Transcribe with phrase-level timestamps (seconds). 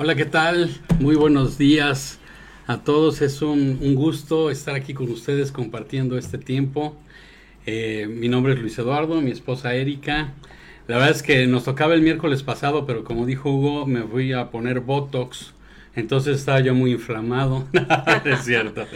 [0.00, 0.70] Hola, ¿qué tal?
[1.00, 2.20] Muy buenos días
[2.68, 3.20] a todos.
[3.20, 6.96] Es un, gusto estar aquí con ustedes compartiendo este tiempo.
[7.66, 10.34] Eh, mi nombre es Luis Eduardo, mi esposa Erika.
[10.86, 14.32] La verdad es que nos tocaba el miércoles pasado, pero como dijo Hugo, me fui
[14.32, 15.52] a poner Botox.
[15.96, 17.66] Entonces estaba yo muy inflamado.
[18.24, 18.86] es cierto.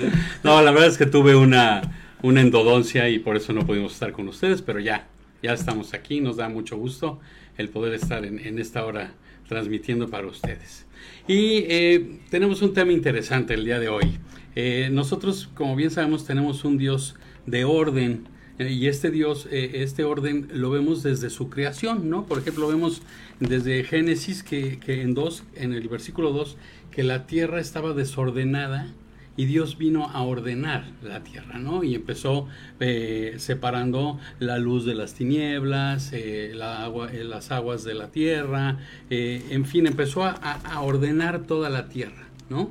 [0.45, 1.83] No, la verdad es que tuve una,
[2.23, 5.09] una endodoncia y por eso no pudimos estar con ustedes, pero ya,
[5.43, 6.21] ya estamos aquí.
[6.21, 7.19] Nos da mucho gusto
[7.59, 9.15] el poder estar en, en esta hora
[9.49, 10.87] transmitiendo para ustedes.
[11.27, 14.19] Y eh, tenemos un tema interesante el día de hoy.
[14.55, 18.29] Eh, nosotros, como bien sabemos, tenemos un Dios de orden.
[18.59, 22.27] Eh, y este Dios, este orden lo vemos desde su creación, ¿no?
[22.27, 23.03] Por ejemplo, vemos
[23.41, 26.57] desde Génesis que, que en, dos, en el versículo 2
[26.91, 28.93] que la tierra estaba desordenada
[29.37, 31.85] y Dios vino a ordenar la tierra, ¿no?
[31.85, 32.49] Y empezó
[32.81, 38.09] eh, separando la luz de las tinieblas, eh, la agua, eh, las aguas de la
[38.09, 42.71] tierra, en fin, empezó a, ordenar toda la tierra, ¿no?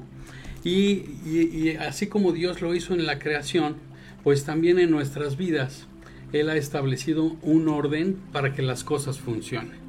[0.64, 3.76] Y, y, así como Dios lo hizo en la creación,
[4.24, 5.88] pues también en nuestras vidas
[6.34, 9.82] Él ha establecido un orden para que las cosas funcionen.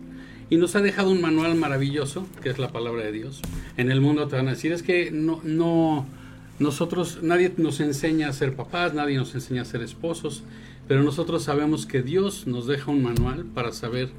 [0.49, 3.41] Y nos ha dejado un manual maravilloso, que es la palabra de Dios.
[3.77, 6.07] En el mundo te van a decir, es que no, no,
[6.63, 10.45] nosotros, nadie nos enseña a ser papás, nadie nos enseña a ser esposos,
[10.89, 14.11] pero nosotros sabemos que Dios nos deja un manual para saber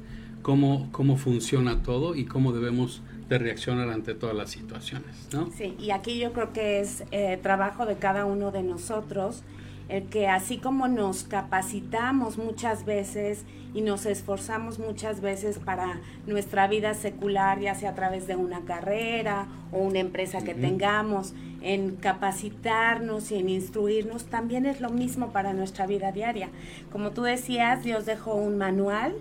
[0.42, 5.50] cómo, cómo funciona todo y cómo debemos de reaccionar ante todas las situaciones, ¿no?
[5.56, 9.42] Sí, y aquí yo creo que es eh, trabajo de cada uno de nosotros
[9.88, 13.44] el que así como nos capacitamos muchas veces
[13.74, 18.60] y nos esforzamos muchas veces para nuestra vida secular, ya sea a través de una
[18.60, 25.32] carrera o una empresa que tengamos, en capacitarnos y en instruirnos, también es lo mismo
[25.32, 26.50] para nuestra vida diaria.
[26.92, 29.14] Como tú decías, Dios dejó un manual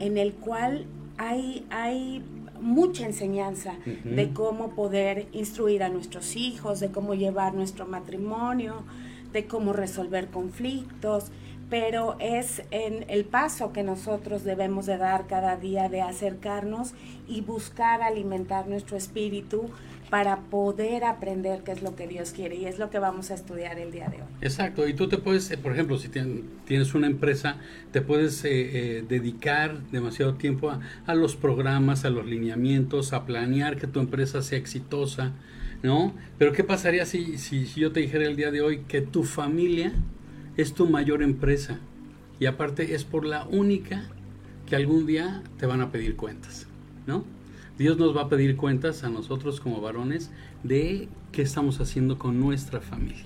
[0.00, 0.86] en el cual
[1.18, 2.24] hay, hay
[2.58, 8.82] mucha enseñanza de cómo poder instruir a nuestros hijos, de cómo llevar nuestro matrimonio,
[9.34, 11.30] de cómo resolver conflictos,
[11.68, 16.94] pero es en el paso que nosotros debemos de dar cada día de acercarnos
[17.28, 19.70] y buscar alimentar nuestro espíritu
[20.10, 23.34] para poder aprender qué es lo que Dios quiere y es lo que vamos a
[23.34, 24.28] estudiar el día de hoy.
[24.42, 27.56] Exacto, y tú te puedes, eh, por ejemplo, si tienes una empresa,
[27.92, 33.24] te puedes eh, eh, dedicar demasiado tiempo a, a, los programas, a los lineamientos, a
[33.24, 35.32] planear que tu empresa sea exitosa,
[35.84, 36.12] ¿no?
[36.38, 39.92] Pero ¿qué pasaría si, si, yo te dijera el día de hoy que tu familia
[40.56, 41.78] es tu mayor empresa
[42.40, 44.02] y aparte es por la única
[44.66, 46.66] que algún día te van a pedir cuentas,
[47.06, 47.24] ¿no?
[47.80, 50.30] Dios nos va a pedir cuentas a nosotros como varones
[50.62, 53.24] de qué estamos haciendo con nuestra familia.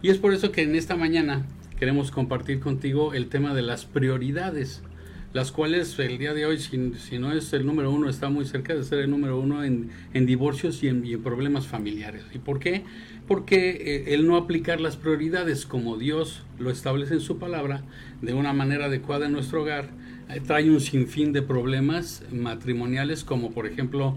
[0.00, 1.44] Y es por eso que en esta mañana
[1.76, 4.84] queremos compartir contigo el tema de las prioridades
[5.36, 8.74] las cuales el día de hoy, si, no es el número uno, está muy cerca
[8.74, 12.24] de ser el número uno en, divorcios y en, problemas familiares.
[12.32, 12.84] ¿Y por qué?
[13.28, 17.82] Porque eh, el no aplicar las prioridades como Dios lo establece en su palabra
[18.22, 19.90] de una manera adecuada en nuestro hogar,
[20.46, 24.16] trae un sinfín de problemas matrimoniales como por ejemplo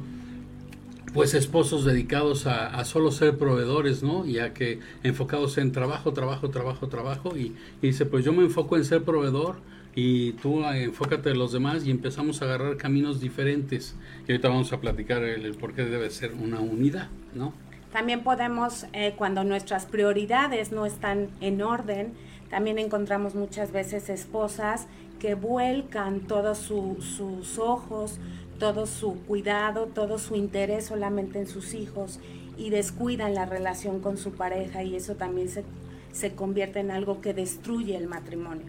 [1.14, 4.28] pues esposos dedicados a, solo ser proveedores, ¿no?
[4.28, 8.78] Ya que enfocados en trabajo, trabajo, trabajo, trabajo y, y dice pues yo me enfoco
[8.78, 9.58] en ser proveedor,
[9.96, 13.96] y tú eh, enfócate en los demás y empezamos a agarrar caminos diferentes.
[14.28, 17.54] Y ahorita vamos a platicar el, por qué debe ser una unidad, ¿no?
[17.92, 22.14] También podemos, eh, cuando nuestras prioridades no están en orden,
[22.50, 24.88] también encontramos muchas veces esposas
[25.20, 28.20] que vuelcan todos sus ojos,
[28.58, 32.20] todo su cuidado, todo su interés solamente en sus hijos
[32.58, 35.64] y descuidan la relación con su pareja y eso también se,
[36.12, 38.68] se convierte en algo que destruye el matrimonio.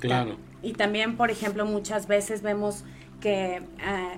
[0.00, 0.36] Claro.
[0.62, 2.84] Y también, por ejemplo, muchas veces vemos
[3.20, 4.16] que ah,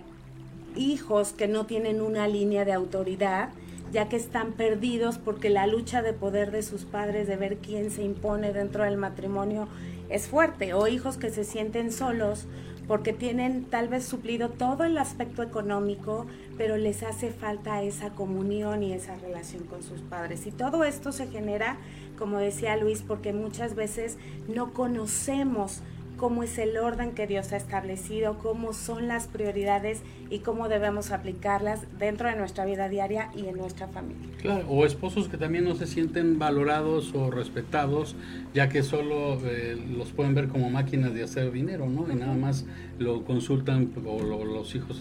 [0.77, 3.51] hijos que no tienen una línea de autoridad,
[3.93, 7.91] ya que están perdidos porque la lucha de poder de sus padres de ver quién
[7.91, 9.69] se impone dentro del matrimonio
[10.11, 12.47] es fuerte, o hijos que se sienten solos
[12.87, 16.27] porque tienen tal vez suplido todo el aspecto económico,
[16.59, 20.45] pero les hace falta esa comunión y esa relación con sus padres.
[20.47, 21.79] Y todo esto se genera
[22.21, 25.81] como decía Luis, porque muchas veces no conocemos
[26.21, 31.13] cómo es el orden que Dios ha establecido, cómo son las prioridades y cómo debemos
[31.13, 34.29] aplicarlas dentro de nuestra vida diaria y en nuestra familia.
[34.43, 38.17] Claro, o esposos que también no se sienten valorados o respetados,
[38.53, 42.13] ya que solo eh, los pueden ver como máquinas de hacer dinero, ¿no?
[42.13, 42.67] Y nada más
[42.99, 45.01] lo consultan o los hijos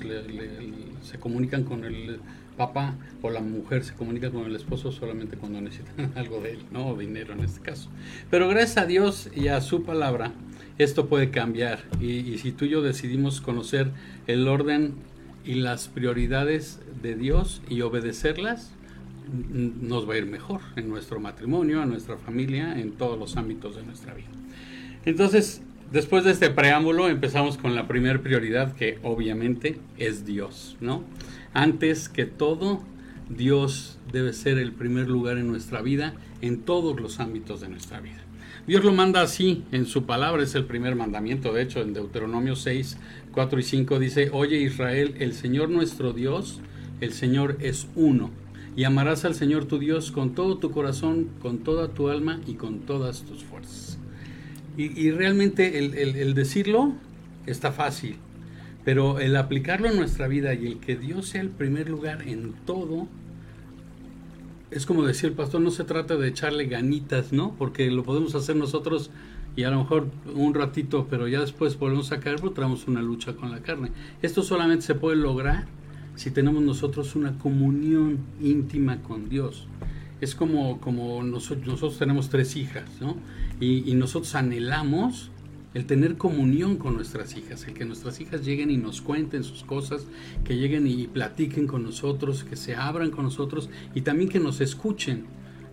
[1.01, 2.21] se comunican con el
[2.55, 6.59] papá o la mujer se comunica con el esposo solamente cuando necesitan algo de él,
[6.71, 6.87] ¿no?
[6.87, 7.89] O dinero en este caso.
[8.29, 10.31] Pero gracias a Dios y a su palabra,
[10.79, 11.83] esto puede cambiar.
[12.01, 13.91] Y, si tú y yo decidimos conocer
[14.27, 14.95] el orden
[15.45, 18.71] y las prioridades de Dios y obedecerlas,
[19.51, 23.75] nos va a ir mejor en nuestro matrimonio, en nuestra familia, en todos los ámbitos
[23.75, 24.29] de nuestra vida.
[25.05, 25.61] Entonces,
[25.91, 31.03] después de este preámbulo, empezamos con la primera prioridad que obviamente es Dios, ¿no?
[31.53, 32.81] Antes que todo,
[33.29, 37.99] Dios debe ser el primer lugar en nuestra vida, en todos los ámbitos de nuestra
[37.99, 38.23] vida.
[38.67, 41.53] Dios lo manda así en su palabra, es el primer mandamiento.
[41.53, 42.97] De hecho, en Deuteronomio 6,
[43.31, 46.61] 4 y 5 dice, Oye Israel, el Señor nuestro Dios,
[47.01, 48.31] el Señor es uno.
[48.75, 52.53] Y amarás al Señor tu Dios con todo tu corazón, con toda tu alma y
[52.53, 53.97] con todas tus fuerzas.
[54.77, 56.93] Y, realmente el decirlo
[57.45, 58.15] está fácil,
[58.85, 62.53] pero el aplicarlo en nuestra vida y el que Dios sea el primer lugar en
[62.65, 63.07] todo,
[64.71, 67.55] es como decía el pastor, no se trata de echarle ganitas, ¿no?
[67.57, 69.09] Porque lo podemos hacer nosotros
[69.55, 73.01] y a lo mejor un ratito, pero ya después volvemos a caer porque traemos una
[73.01, 73.91] lucha con la carne.
[74.21, 75.65] Esto solamente se puede lograr
[76.15, 79.67] si tenemos nosotros una comunión íntima con Dios.
[80.21, 83.15] Es como, como nosotros, nosotros tenemos tres hijas, ¿no?
[83.59, 85.31] Y, y nosotros anhelamos
[85.73, 89.63] el tener comunión con nuestras hijas, el que nuestras hijas lleguen y nos cuenten sus
[89.63, 90.05] cosas,
[90.43, 94.61] que lleguen y platiquen con nosotros, que se abran con nosotros y también que nos
[94.61, 95.25] escuchen.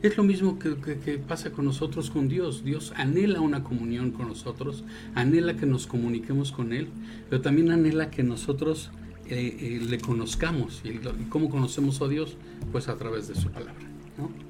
[0.02, 2.62] Es lo mismo que, pasa con nosotros, con Dios.
[2.62, 4.84] Dios anhela una comunión con nosotros,
[5.14, 6.88] anhela que nos comuniquemos con Él,
[7.30, 8.90] pero también anhela que nosotros
[9.28, 10.82] eh, eh, le conozcamos.
[10.84, 12.36] ¿Y, cómo conocemos a Dios?
[12.72, 13.86] Pues a través de su palabra.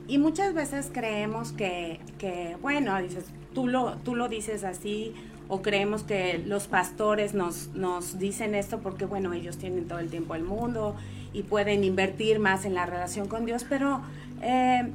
[0.08, 5.12] Y muchas veces creemos que, que, bueno, dices, tú lo, tú lo dices así,
[5.48, 10.08] o creemos que los pastores nos, nos dicen esto porque, bueno, ellos tienen todo el
[10.08, 10.96] tiempo del mundo
[11.32, 14.00] y pueden invertir más en la relación con Dios, pero
[14.42, 14.90] eh,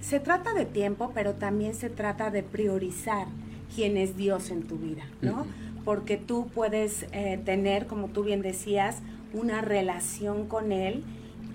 [0.00, 3.26] se trata de tiempo, pero también se trata de priorizar
[3.74, 5.46] quién es Dios en tu vida, ¿no?
[5.84, 8.98] Porque tú puedes eh, tener, como tú bien decías,
[9.32, 11.04] una relación con Él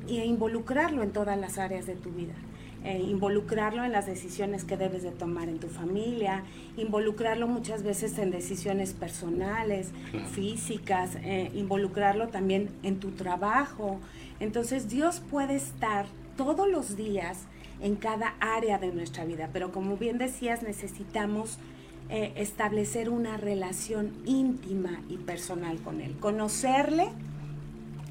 [0.08, 2.34] e involucrarlo en todas las áreas de tu vida.
[2.84, 6.44] Eh, involucrarlo en las decisiones que debes de tomar en tu familia,
[6.78, 9.90] involucrarlo muchas veces en decisiones personales,
[10.32, 14.00] físicas, eh, involucrarlo también en tu trabajo.
[14.40, 16.06] Entonces Dios puede estar
[16.38, 17.40] todos los días
[17.82, 21.58] en cada área de nuestra vida, pero como bien decías, necesitamos
[22.10, 27.10] eh, establecer una relación íntima y personal con Él, conocerle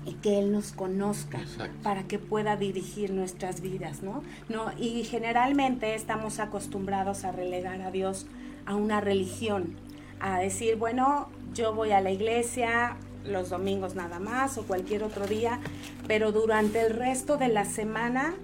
[0.06, 1.40] y que Él nos conozca
[1.82, 4.22] para que pueda dirigir nuestras vidas, ¿no?
[4.48, 4.70] ¿no?
[4.78, 8.26] Y generalmente estamos acostumbrados a relegar a Dios
[8.66, 9.76] a una religión,
[10.20, 15.26] a decir, bueno, yo voy a la iglesia los domingos nada más o cualquier otro
[15.26, 15.58] día,
[16.06, 18.34] pero durante el resto de la semana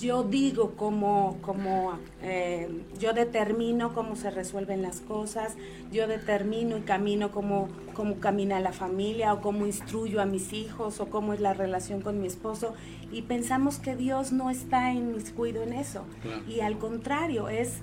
[0.00, 2.68] yo digo cómo, cómo eh,
[2.98, 5.56] yo determino cómo se resuelven las cosas,
[5.92, 11.00] yo determino y camino cómo, cómo camina la familia o cómo instruyo a mis hijos
[11.00, 12.74] o cómo es la relación con mi esposo.
[13.12, 16.04] Y pensamos que Dios no está inmiscuido en eso.
[16.48, 17.80] Y al contrario es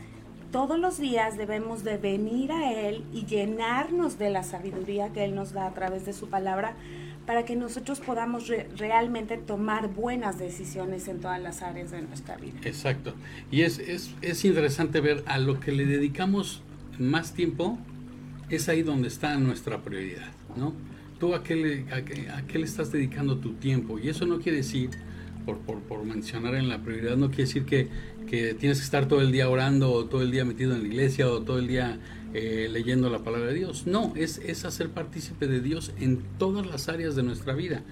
[0.52, 5.36] todos los días debemos de venir a Él y llenarnos de la sabiduría que Él
[5.36, 6.74] nos da a través de su palabra
[7.28, 12.58] para que nosotros podamos realmente tomar buenas decisiones en todas las áreas de nuestra vida.
[12.64, 13.14] Exacto.
[13.52, 16.62] Y es, es, es interesante ver a lo que le dedicamos
[16.98, 17.78] más tiempo,
[18.50, 20.74] es ahí donde está nuestra prioridad, ¿no?
[21.20, 22.02] Tú a qué le, a
[22.46, 24.00] qué, le estás dedicando tu tiempo.
[24.00, 24.92] Y eso no quiere decir,
[25.46, 27.90] por, por, por mencionar en la prioridad, no quiere decir que,
[28.26, 30.88] que tienes que estar todo el día orando o todo el día metido en la
[30.88, 32.00] iglesia o todo el día
[32.34, 33.88] eh, leyendo la palabra de Dios.
[33.88, 37.84] No, es, es hacer partícipe de Dios en todas las áreas de nuestra vida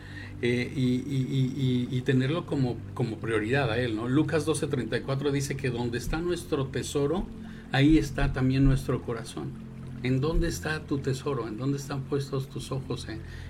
[0.41, 3.95] eh, y, tenerlo como, como prioridad a Él.
[3.95, 4.07] ¿no?
[4.07, 7.25] Lucas 12:34 dice que donde está nuestro tesoro,
[7.71, 9.51] ahí está también nuestro corazón.
[10.03, 11.47] ¿En dónde está tu tesoro?
[11.47, 13.07] ¿En dónde están puestos tus ojos?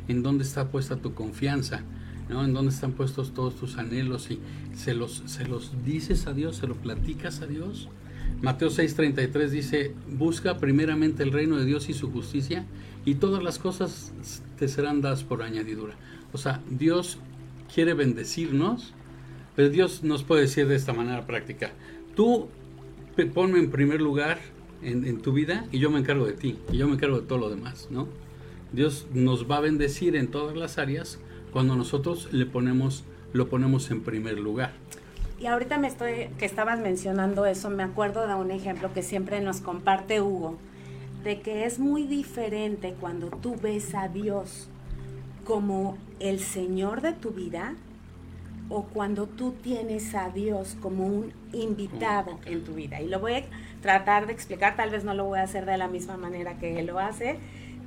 [0.07, 1.81] ¿En dónde está puesta tu confianza?
[2.29, 2.45] ¿no?
[2.45, 4.39] En dónde están puestos todos tus anhelos y
[4.75, 7.89] se los, se los dices a Dios, se lo platicas a Dios.
[8.45, 12.63] Mateo 6:33 dice, busca primeramente el reino de Dios y su justicia
[13.03, 14.13] y todas las cosas
[14.59, 15.95] te serán dadas por añadidura.
[16.31, 17.17] O sea, Dios
[17.73, 18.93] quiere bendecirnos,
[19.55, 21.71] pero Dios nos puede decir de esta manera práctica,
[22.15, 22.47] tú
[23.33, 24.37] ponme en primer lugar
[24.83, 27.39] en, tu vida y yo me encargo de ti y yo me encargo de todo
[27.39, 28.07] lo demás, ¿no?
[28.71, 31.17] Dios nos va a bendecir en todas las áreas
[31.51, 34.84] cuando nosotros le ponemos, lo ponemos en primer lugar.
[35.37, 39.41] Y ahorita me estoy, que estabas mencionando eso, me acuerdo de un ejemplo que siempre
[39.41, 40.57] nos comparte Hugo,
[41.23, 44.69] de que es muy diferente cuando tú ves a Dios
[45.43, 47.75] como el Señor de tu vida
[48.69, 53.01] o cuando tú tienes a Dios como un invitado en tu vida.
[53.01, 53.43] Y lo voy a
[53.81, 56.79] tratar de explicar, tal vez no lo voy a hacer de la misma manera que
[56.79, 57.37] él lo hace,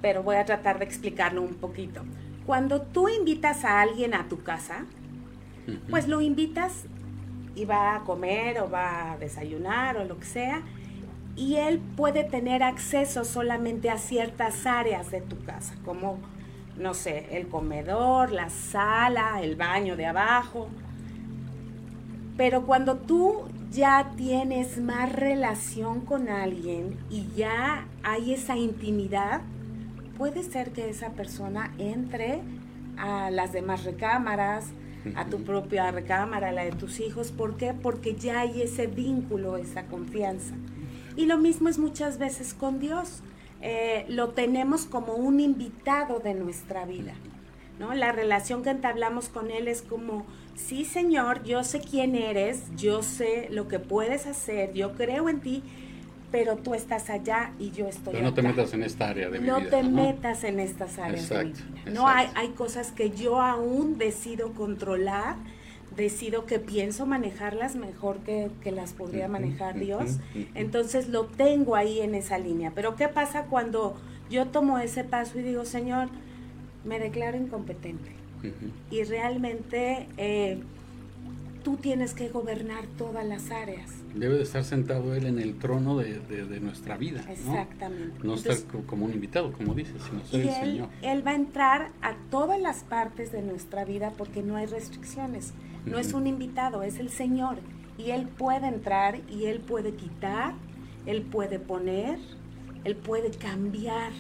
[0.03, 2.03] pero voy a tratar de explicarlo un poquito.
[2.47, 4.85] Cuando tú invitas a alguien a tu casa,
[5.91, 6.85] pues lo invitas
[7.59, 10.63] y va a comer o va a desayunar o lo que sea,
[11.37, 16.19] y él puede tener acceso solamente a ciertas áreas de tu casa, como
[16.79, 20.69] no sé, el comedor, la sala, el baño de abajo.
[22.37, 29.41] Pero cuando tú ya tienes más relación con alguien y ya hay esa intimidad,
[30.17, 32.41] puede ser que esa persona entre
[32.97, 34.67] a las demás recámaras,
[35.15, 37.33] a tu propia recámara, a la de tus hijos.
[37.33, 37.75] ¿Por qué?
[37.75, 40.55] Porque ya hay ese vínculo, esa confianza.
[41.17, 43.23] Y lo mismo es muchas veces con Dios.
[43.61, 47.15] Eh, lo tenemos como un invitado de nuestra vida.
[47.79, 47.95] ¿no?
[47.95, 53.03] La relación que entablamos con Él es como, sí Señor, yo sé quién eres, yo
[53.03, 55.63] sé lo que puedes hacer, yo creo en ti,
[56.31, 59.41] pero tú estás allá y yo estoy pero no te metas en esta área de
[59.41, 59.71] mi no vida.
[59.71, 61.91] Te no te metas en estas áreas de mi vida.
[61.93, 65.37] No hay, hay cosas que yo aún decido controlar
[65.99, 70.19] decido que pienso manejarlas mejor que, las podría manejar Dios.
[70.55, 72.73] Entonces lo tengo ahí en esa línea.
[72.75, 73.97] Pero ¿qué pasa cuando
[74.31, 76.09] yo tomo ese paso y digo, Señor,
[76.85, 78.13] me declaro incompetente?
[78.91, 80.61] Y realmente eh,
[81.65, 83.91] tú tienes que gobernar todas las áreas.
[84.19, 87.25] Debe de estar sentado Él en el trono de, nuestra vida.
[87.29, 88.19] Exactamente.
[88.23, 88.57] No, estar
[88.87, 90.89] como un invitado, como dices, sino ser el Señor.
[91.03, 95.53] Él va a entrar a todas las partes de nuestra vida porque no hay restricciones.
[95.87, 97.59] No es un invitado, es el Señor.
[97.97, 100.55] Y Él puede entrar y Él puede quitar,
[101.07, 102.19] Él puede poner,
[102.85, 104.13] Él puede cambiar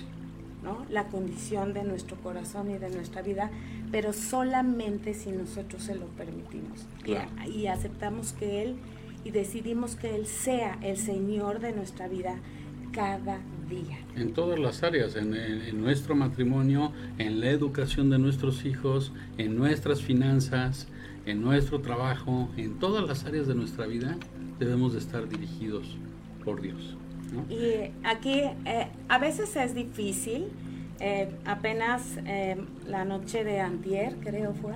[0.62, 0.85] ¿no?
[0.90, 3.50] la condición de nuestro corazón y de nuestra vida,
[3.90, 6.87] pero solamente si nosotros se lo permitimos
[7.47, 8.76] y, aceptamos que Él
[9.25, 12.37] y decidimos que Él sea el Señor de nuestra vida
[12.93, 13.99] cada día.
[14.17, 15.31] En todas las áreas, en,
[15.81, 20.89] nuestro matrimonio, en la educación de nuestros hijos, en nuestras finanzas,
[21.27, 24.17] en nuestro trabajo, en todas las áreas de nuestra vida,
[24.59, 25.97] debemos de estar dirigidos
[26.45, 26.97] por Dios.
[27.51, 30.47] Y aquí eh, a veces es difícil,
[30.99, 32.57] eh, apenas eh,
[32.87, 34.73] la noche de antier, creo fue,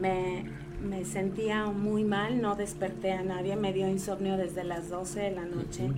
[0.00, 0.44] me,
[0.82, 5.30] me, sentía muy mal, no desperté a nadie, me dio insomnio desde las 12 de
[5.30, 5.90] la noche.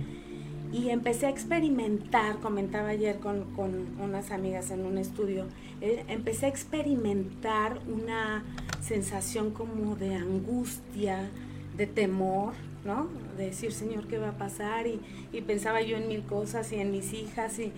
[0.71, 5.45] Y empecé a experimentar, comentaba ayer con, con unas amigas en un estudio,
[5.81, 8.43] empecé a experimentar una
[8.81, 11.29] sensación como de angustia,
[11.77, 12.53] de temor,
[12.83, 13.07] ¿no?
[13.37, 14.87] De decir, Señor, ¿qué va a pasar?
[14.87, 14.99] Y,
[15.41, 17.71] pensaba yo en mil cosas y en mis hijas y,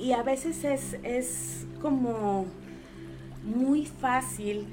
[0.00, 2.46] y a veces es, es como
[3.44, 4.66] muy fácil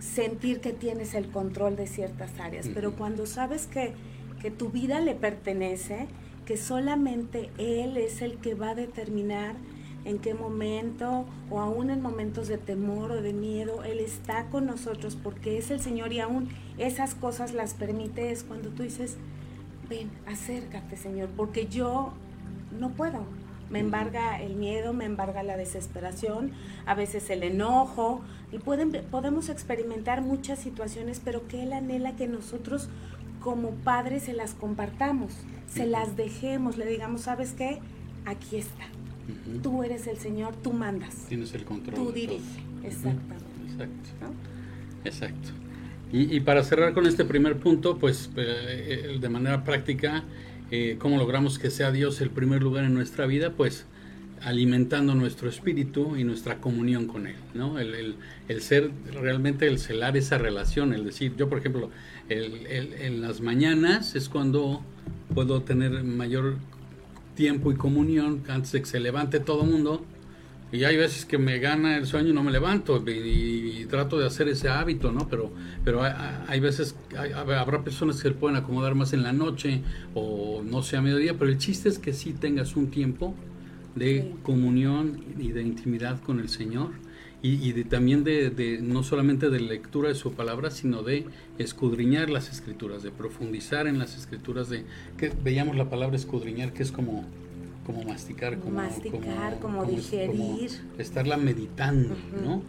[0.00, 3.94] sentir que tienes el control de ciertas áreas, pero cuando sabes que,
[4.40, 6.08] que tu vida le pertenece,
[6.44, 9.56] que solamente Él es el que va a determinar
[10.04, 14.64] en qué momento o aún en momentos de temor o de miedo, Él está con
[14.64, 16.48] nosotros porque es el Señor y aún
[16.78, 19.16] esas cosas las permite es cuando tú dices,
[19.90, 22.12] ven, acércate Señor, porque yo
[22.78, 23.24] no puedo.
[23.70, 26.52] Me embarga el miedo, me embarga la desesperación,
[26.86, 32.28] a veces el enojo, y pueden, podemos experimentar muchas situaciones, pero que Él anhela que
[32.28, 32.88] nosotros
[33.40, 35.32] como padres se las compartamos,
[35.68, 37.80] se las dejemos, le digamos, ¿sabes qué?
[38.24, 38.84] Aquí está
[39.62, 41.26] Tú eres el Señor, tú mandas.
[41.28, 41.94] Tienes el control.
[41.94, 42.42] Tú diriges,
[42.82, 43.44] exactamente.
[43.72, 44.10] Exacto.
[45.04, 45.48] Exacto.
[46.12, 50.24] Y, para cerrar con este primer punto, pues eh, eh, de manera práctica,
[50.70, 53.52] eh, ¿cómo logramos que sea Dios el primer lugar en nuestra vida?
[53.52, 53.86] Pues
[54.42, 57.78] alimentando nuestro espíritu y nuestra comunión con Él, ¿no?
[57.78, 58.16] El,
[58.60, 61.90] ser realmente el celar esa relación, el decir, yo por ejemplo,
[62.28, 64.82] en las mañanas es cuando
[65.34, 66.56] puedo tener mayor
[67.34, 70.04] tiempo y comunión antes de que se levante todo el mundo.
[70.72, 74.26] Y hay veces que me gana el sueño y no me levanto y, trato de
[74.26, 75.28] hacer ese hábito, ¿no?
[75.28, 75.52] Pero,
[75.84, 79.82] pero hay, veces, habrá personas que se pueden acomodar más en la noche
[80.14, 83.34] o no sé a mediodía, pero el chiste es que sí tengas un tiempo
[83.94, 86.90] de comunión y de intimidad con el Señor
[87.42, 91.26] y, también de, no solamente de lectura de su palabra, sino de
[91.58, 94.84] escudriñar las escrituras, de profundizar en las escrituras, de
[95.16, 97.24] que veíamos la palabra escudriñar, que es como,
[97.86, 102.60] como masticar, como, masticar, como, digerir, estarla meditando, ¿no?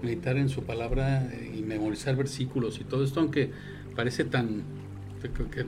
[0.00, 3.50] Meditar en su palabra y memorizar versículos y todo esto, aunque
[3.96, 4.62] parece tan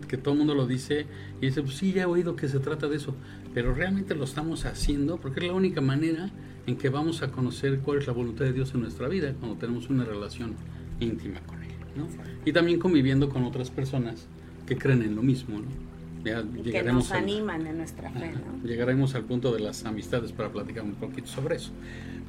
[0.08, 1.06] que, todo el mundo lo dice
[1.40, 3.14] y dice, pues sí, ya he oído que se trata de eso,
[3.52, 6.30] pero realmente lo estamos haciendo porque es la única manera
[6.66, 9.58] en que vamos a conocer cuál es la voluntad de Dios en nuestra vida cuando
[9.58, 10.54] tenemos una relación
[11.00, 11.72] íntima con Él.
[11.96, 12.06] ¿no?
[12.44, 14.26] Y también conviviendo con otras personas
[14.64, 15.58] que creen en lo mismo.
[15.58, 15.91] ¿no?
[16.24, 18.32] Ya que nos animan en nuestra fe.
[18.64, 21.70] Llegaremos al punto de las amistades para platicar un poquito sobre eso.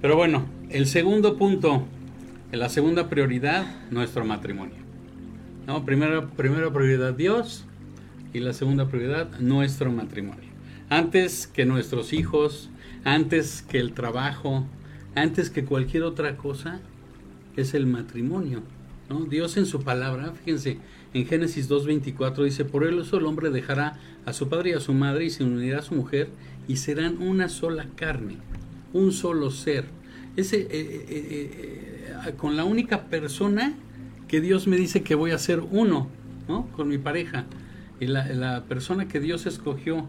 [0.01, 1.83] Pero bueno, el segundo punto,
[2.51, 4.77] la segunda prioridad, nuestro matrimonio.
[5.67, 7.65] No, primera, primera prioridad Dios
[8.33, 10.49] y la segunda prioridad nuestro matrimonio.
[10.89, 12.69] Antes que nuestros hijos,
[13.03, 14.65] antes que el trabajo,
[15.15, 16.79] antes que cualquier otra cosa,
[17.55, 18.61] es el matrimonio.
[19.09, 19.25] ¿no?
[19.25, 20.79] Dios en su palabra, fíjense,
[21.13, 24.93] en Génesis 2.24 dice, por eso el hombre dejará a su padre y a su
[24.93, 26.29] madre y se unirá a su mujer
[26.67, 28.37] y serán una sola carne,
[28.93, 29.85] un solo ser.
[30.35, 33.73] Ese, eh, eh, eh, con la única persona
[34.27, 36.07] que Dios me dice que voy a ser uno,
[36.47, 36.67] ¿no?
[36.75, 37.45] Con mi pareja.
[37.99, 40.07] Y la, persona que Dios escogió,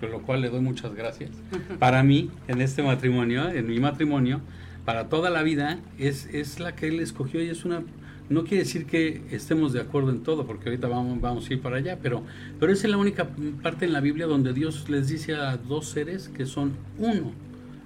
[0.00, 1.30] por lo cual le doy muchas gracias,
[1.78, 4.40] para mí, en este matrimonio, en mi matrimonio,
[4.86, 7.82] para toda la vida, es, es la que Él escogió y es una...
[8.28, 11.60] No quiere decir que estemos de acuerdo en todo, porque ahorita vamos, vamos a ir
[11.60, 12.22] para allá, pero,
[12.58, 13.28] pero esa es la única
[13.62, 17.32] parte en la Biblia donde Dios les dice a dos seres que son uno.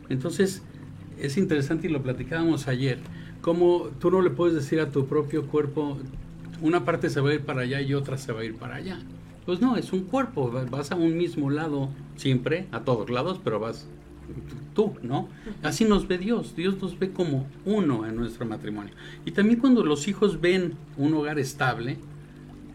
[0.09, 0.62] Entonces,
[1.18, 2.99] es interesante y lo platicábamos ayer
[3.40, 5.99] como tú no le puedes decir a tu propio cuerpo,
[6.61, 8.76] una parte se va a ir para allá y otra se va a ir para
[8.76, 8.99] allá.
[9.47, 13.59] Pues no, es un cuerpo, vas a un mismo lado siempre, a todos lados, pero
[13.61, 13.87] vas
[14.75, 15.28] tú, ¿no?
[15.62, 18.92] Así nos ve Dios, Dios nos ve como uno en nuestro matrimonio.
[19.25, 21.99] Y también cuando los hijos ven un hogar estable,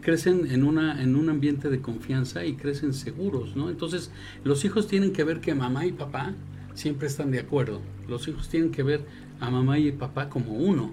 [0.00, 3.70] crecen en, una, en un ambiente de confianza y crecen seguros, ¿no?
[3.70, 4.10] Entonces
[4.44, 6.34] los hijos tienen que ver que mamá y papá
[6.74, 7.80] siempre están de acuerdo.
[8.08, 9.00] Los hijos tienen que ver
[9.40, 10.90] a mamá y papá como uno.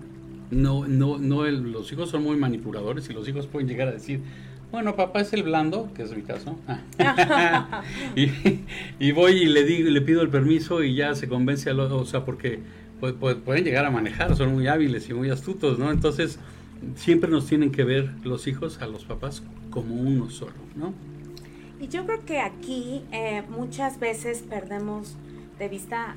[0.50, 4.22] No, no, no, los hijos son muy manipuladores y los hijos pueden llegar a decir,
[4.72, 6.58] bueno, papá es el blando, que es mi caso,
[9.00, 11.92] y, voy y le digo, le pido el permiso y ya se convence a los,
[11.92, 12.60] o sea, porque
[13.00, 15.92] pueden llegar a manejar, son muy hábiles y muy astutos, ¿no?
[15.92, 16.40] Entonces,
[16.96, 20.94] siempre nos tienen que ver los hijos a los papás como uno solo, ¿no?
[21.80, 25.16] Y yo creo que aquí eh, muchas veces perdemos
[25.58, 26.16] de vista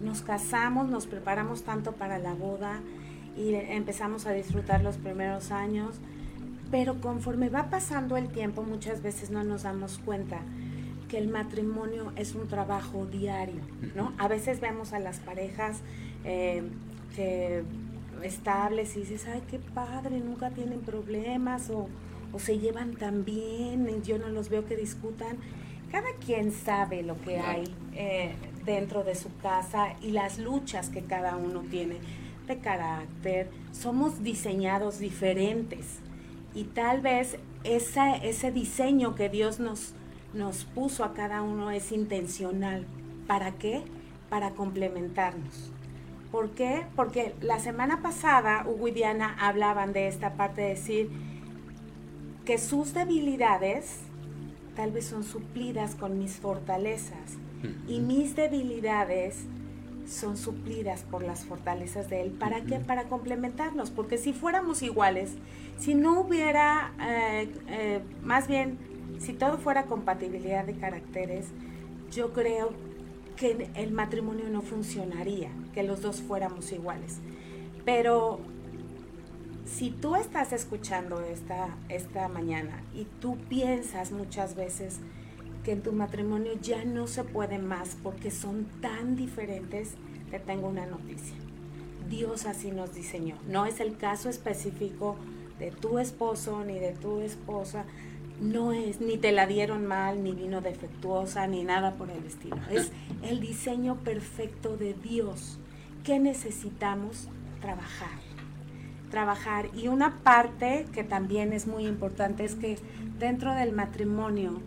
[0.00, 2.80] nos casamos, nos preparamos tanto para la boda
[3.36, 5.96] y empezamos a disfrutar los primeros años,
[6.70, 10.40] pero conforme va pasando el tiempo muchas veces no nos damos cuenta
[11.08, 13.62] que el matrimonio es un trabajo diario,
[13.94, 14.12] ¿no?
[14.18, 15.78] A veces vemos a las parejas
[16.24, 16.62] eh,
[18.22, 21.88] estables y dices, ay, qué padre, nunca tienen problemas o,
[22.38, 25.38] se llevan tan bien, yo no los veo que discutan.
[25.90, 28.34] Cada quien sabe lo que hay eh,
[28.66, 31.96] dentro de su casa y las luchas que cada uno tiene
[32.46, 33.48] de carácter.
[33.72, 36.00] Somos diseñados diferentes
[36.54, 39.94] y tal vez ese diseño que Dios nos,
[40.34, 42.86] nos puso a cada uno es intencional.
[43.26, 43.82] ¿Para qué?
[44.30, 45.70] Para complementarnos.
[46.30, 46.84] ¿Por qué?
[46.94, 51.10] Porque la semana pasada Hugo y Diana hablaban de esta parte de decir
[52.44, 54.00] que sus debilidades
[54.76, 57.36] tal vez son suplidas con mis fortalezas
[57.88, 59.46] y mis debilidades
[60.08, 62.30] son suplidas por las fortalezas de Él.
[62.30, 62.80] ¿Para qué?
[62.80, 65.34] Para complementarnos, porque si fuéramos iguales,
[65.78, 68.78] si no hubiera, eh, eh, más bien,
[69.18, 71.46] si todo fuera compatibilidad de caracteres,
[72.10, 72.72] yo creo
[73.36, 77.18] que el matrimonio no funcionaría, que los dos fuéramos iguales.
[77.84, 78.40] Pero
[79.64, 84.98] si tú estás escuchando esta, esta mañana y tú piensas muchas veces,
[85.70, 89.94] en tu matrimonio ya no se puede más porque son tan diferentes,
[90.30, 91.36] te tengo una noticia.
[92.08, 93.36] Dios así nos diseñó.
[93.48, 95.16] No es el caso específico
[95.58, 97.84] de tu esposo ni de tu esposa.
[98.40, 102.56] No es, ni te la dieron mal, ni vino defectuosa, ni nada por el estilo.
[102.70, 105.58] Es el diseño perfecto de Dios
[106.04, 107.28] que necesitamos
[107.60, 108.20] trabajar.
[109.10, 109.68] Trabajar.
[109.74, 112.78] Y una parte que también es muy importante es que
[113.18, 114.60] dentro del matrimonio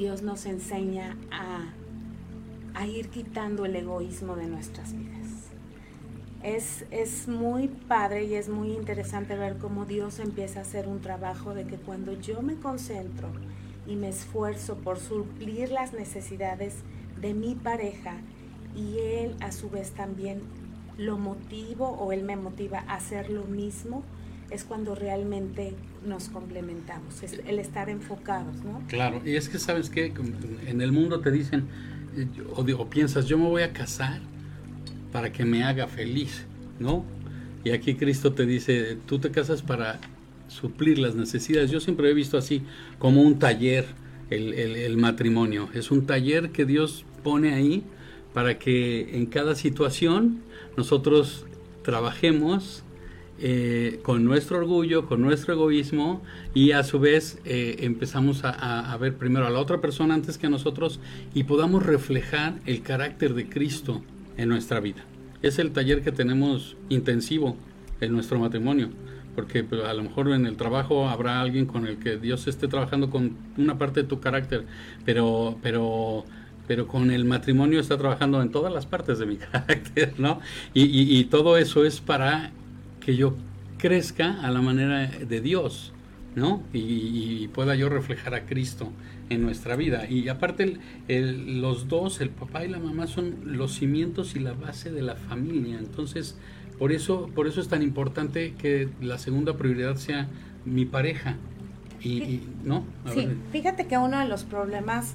[0.00, 5.28] Dios nos enseña a, ir quitando el egoísmo de nuestras vidas.
[6.42, 11.02] Es, es, muy padre y es muy interesante ver cómo Dios empieza a hacer un
[11.02, 13.28] trabajo de que cuando yo me concentro
[13.86, 16.76] y me esfuerzo por suplir las necesidades
[17.20, 18.14] de mi pareja
[18.74, 20.40] y él a su vez también
[20.96, 24.02] lo motivo o él me motiva a hacer lo mismo,
[24.50, 25.74] es cuando realmente
[26.06, 28.82] nos complementamos, es el estar enfocados, ¿no?
[28.88, 30.12] Claro, y es que sabes que
[30.66, 31.66] en el mundo te dicen,
[32.16, 34.20] eh, o, o piensas, yo me voy a casar
[35.12, 36.44] para que me haga feliz,
[36.78, 37.04] ¿no?
[37.64, 40.00] Y aquí Cristo te dice, tú te casas para
[40.48, 41.70] suplir las necesidades.
[41.70, 42.62] Yo siempre he visto así
[42.98, 43.86] como un taller
[44.30, 45.68] el, el, matrimonio.
[45.74, 47.82] Es un taller que Dios pone ahí
[48.32, 50.40] para que en cada situación
[50.76, 51.46] nosotros
[51.82, 52.84] trabajemos
[53.42, 56.22] eh, con nuestro orgullo, con nuestro egoísmo
[56.54, 60.46] y a su vez eh, empezamos a, ver primero a la otra persona antes que
[60.46, 61.00] a nosotros
[61.32, 64.02] y podamos reflejar el carácter de Cristo
[64.36, 65.04] en nuestra vida.
[65.42, 67.56] Es el taller que tenemos intensivo
[68.00, 68.90] en nuestro matrimonio,
[69.34, 72.68] porque pues, a lo mejor en el trabajo habrá alguien con el que Dios esté
[72.68, 74.66] trabajando con una parte de tu carácter,
[75.04, 76.26] pero, pero
[76.70, 80.38] pero con el matrimonio está trabajando en todas las partes de mi carácter, ¿no?
[80.72, 82.52] Y, todo eso es para
[83.00, 83.34] que yo
[83.78, 85.92] crezca a la manera de Dios,
[86.34, 86.62] ¿no?
[86.72, 88.92] Y, y pueda yo reflejar a Cristo
[89.30, 90.08] en nuestra vida.
[90.08, 94.40] Y aparte, el, el, los dos, el papá y la mamá, son los cimientos y
[94.40, 95.78] la base de la familia.
[95.78, 96.36] Entonces,
[96.78, 100.28] por eso, por eso es tan importante que la segunda prioridad sea
[100.64, 101.36] mi pareja.
[102.02, 102.84] Y, ¿no?
[103.04, 103.36] A sí, ver.
[103.52, 105.14] fíjate que uno de los problemas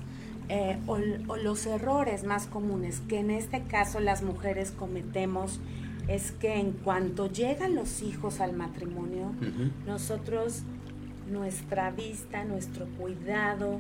[0.50, 5.60] eh, o, o, los errores más comunes que en este caso las mujeres cometemos
[6.08, 9.72] es que en cuanto llegan los hijos al matrimonio, uh -huh.
[9.86, 10.64] nosotros,
[11.32, 13.80] nuestra vista, nuestro cuidado,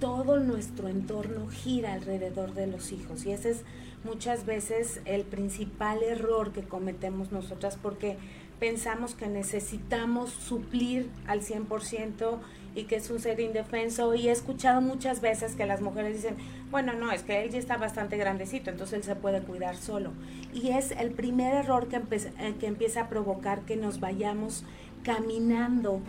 [0.00, 3.24] todo nuestro entorno gira alrededor de los hijos.
[3.24, 3.62] Y ese es
[4.04, 8.16] muchas veces el principal error que cometemos nosotras porque
[8.58, 12.38] pensamos que necesitamos suplir al 100%
[12.74, 16.36] y que es un ser indefenso y he escuchado muchas veces que las mujeres dicen,
[16.70, 20.12] bueno, no, es que él ya está bastante grandecito, entonces él se puede cuidar solo.
[20.54, 24.64] Y es el primer error que, eh, que empieza a provocar que nos vayamos
[25.02, 26.00] caminando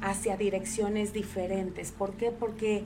[0.00, 1.92] hacia direcciones diferentes.
[1.92, 2.30] ¿Por qué?
[2.30, 2.84] Porque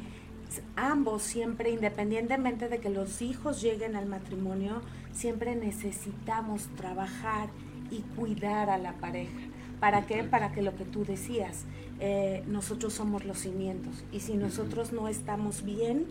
[0.76, 7.48] ambos siempre, independientemente de que los hijos lleguen al matrimonio, siempre necesitamos trabajar
[7.90, 9.55] y cuidar a la pareja.
[9.80, 10.24] ¿Para qué?
[10.24, 11.64] Para que lo que tú decías,
[12.00, 14.04] eh, nosotros somos los cimientos.
[14.12, 16.06] Y si nosotros no estamos bien,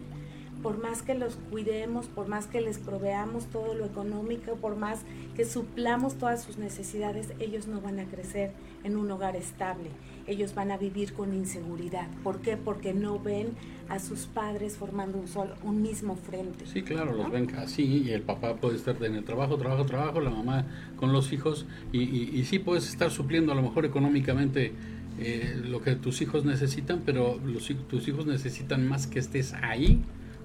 [0.62, 5.02] por más que los cuidemos, por más que les proveamos todo lo económico, por más
[5.36, 8.52] que suplamos todas sus necesidades, ellos no van a crecer
[8.84, 9.90] en un hogar estable.
[10.28, 12.08] Ellos van a vivir con inseguridad.
[12.24, 12.58] ¿Por qué?
[12.58, 13.50] Porque no ven
[13.90, 16.66] a sus padres formando un solo, un mismo frente.
[16.66, 17.24] Sí, claro, ¿no?
[17.24, 20.66] los ven así y el papá puede estar en el trabajo, trabajo, trabajo, la mamá
[20.96, 24.74] con los hijos y, y, y sí puedes estar supliendo a lo mejor económicamente
[25.18, 30.02] eh, lo que tus hijos necesitan, pero los, tus hijos necesitan más que estés ahí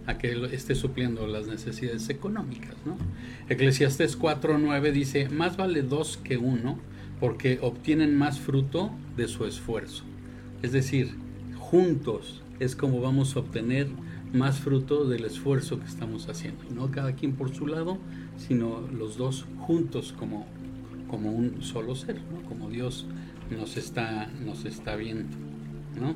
[0.07, 2.75] a que esté supliendo las necesidades económicas.
[2.85, 2.97] ¿no?
[3.49, 6.79] Eclesiastes 4.9 dice, más vale dos que uno,
[7.20, 10.04] porque obtienen más fruto de su esfuerzo.
[10.62, 11.14] Es decir,
[11.59, 13.88] juntos es como vamos a obtener
[14.33, 16.64] más fruto del esfuerzo que estamos haciendo.
[16.74, 17.98] No cada quien por su lado,
[18.37, 20.46] sino los dos juntos como,
[21.09, 22.48] como un solo ser, ¿no?
[22.48, 23.06] como Dios
[23.50, 25.37] nos está, nos está viendo.
[26.00, 26.14] ¿no?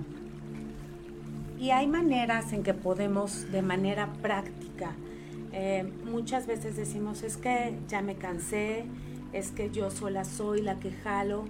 [1.58, 4.92] Y hay maneras en que podemos de manera práctica,
[5.52, 8.84] eh, muchas veces decimos, es que ya me cansé,
[9.34, 11.44] es que yo sola soy la que jalo,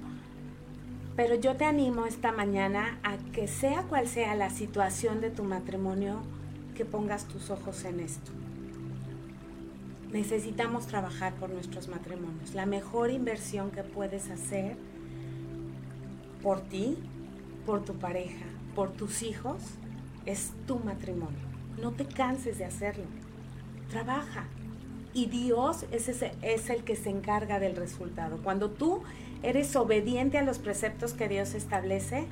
[1.17, 5.45] pero yo te animo esta mañana a que sea cual sea la situación de tu
[5.45, 6.23] matrimonio,
[6.75, 8.33] que pongas tus ojos en esto.
[10.11, 12.55] Necesitamos trabajar por nuestros matrimonios.
[12.55, 14.77] La mejor inversión que puedes hacer
[16.43, 16.97] por ti,
[17.67, 19.63] por tu pareja, por tus hijos,
[20.25, 21.39] es tu matrimonio.
[21.81, 23.05] No te canses de hacerlo.
[23.91, 24.47] Trabaja.
[25.15, 28.39] Y Dios es, es el que se encarga del resultado.
[28.43, 29.03] Cuando tú
[29.43, 32.27] eres obediente a los preceptos que Dios establece,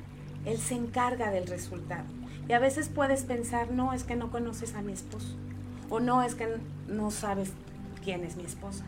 [0.45, 2.05] Él se encarga del resultado.
[2.47, 5.35] Y a veces puedes pensar, no, es que no conoces a mi esposo.
[5.89, 7.53] O no, es que no sabes
[8.03, 8.83] quién es mi esposa.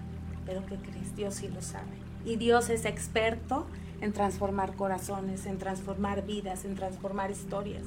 [0.46, 1.16] Pero ¿qué crees?
[1.16, 1.86] Dios sí lo sabe.
[2.26, 3.66] Y Dios es experto
[4.02, 7.84] en transformar corazones, en transformar vidas, en transformar historias.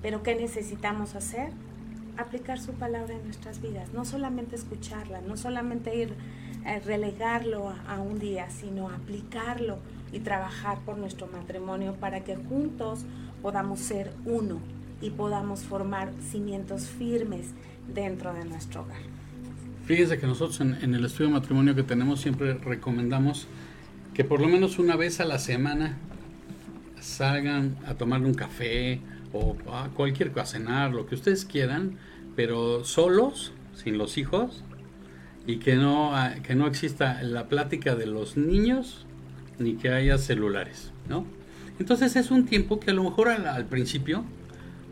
[0.00, 1.50] Pero ¿qué necesitamos hacer?
[2.18, 6.14] Aplicar su palabra en nuestras vidas, no solamente escucharla, no solamente ir
[6.64, 9.78] a relegarlo a, un día, sino aplicarlo
[10.12, 13.04] y trabajar por nuestro matrimonio para que juntos
[13.42, 14.60] podamos ser uno
[15.00, 17.48] y podamos formar cimientos firmes
[17.94, 19.00] dentro de nuestro hogar.
[19.84, 23.46] Fíjense que nosotros en, en, el estudio de matrimonio que tenemos siempre recomendamos
[24.14, 25.96] que por lo menos una vez a la semana
[27.00, 29.00] salgan a tomar un café
[29.70, 31.98] a cualquier cosa, cenar, lo que ustedes quieran,
[32.34, 34.62] pero solos, sin los hijos,
[35.46, 39.06] y que no, ah, que no exista la plática de los niños
[39.58, 41.24] ni que haya celulares, ¿no?
[41.78, 44.24] Entonces es un tiempo que a lo mejor al, principio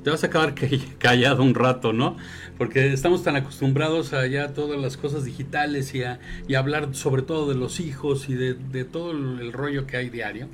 [0.03, 0.55] te vas a acabar
[0.99, 2.17] callado un rato, ¿no?
[2.59, 6.21] Porque estamos tan acostumbrados a ya todas las cosas digitales y a,
[6.57, 10.49] hablar sobre todo de los hijos y de, todo el, rollo que hay diario,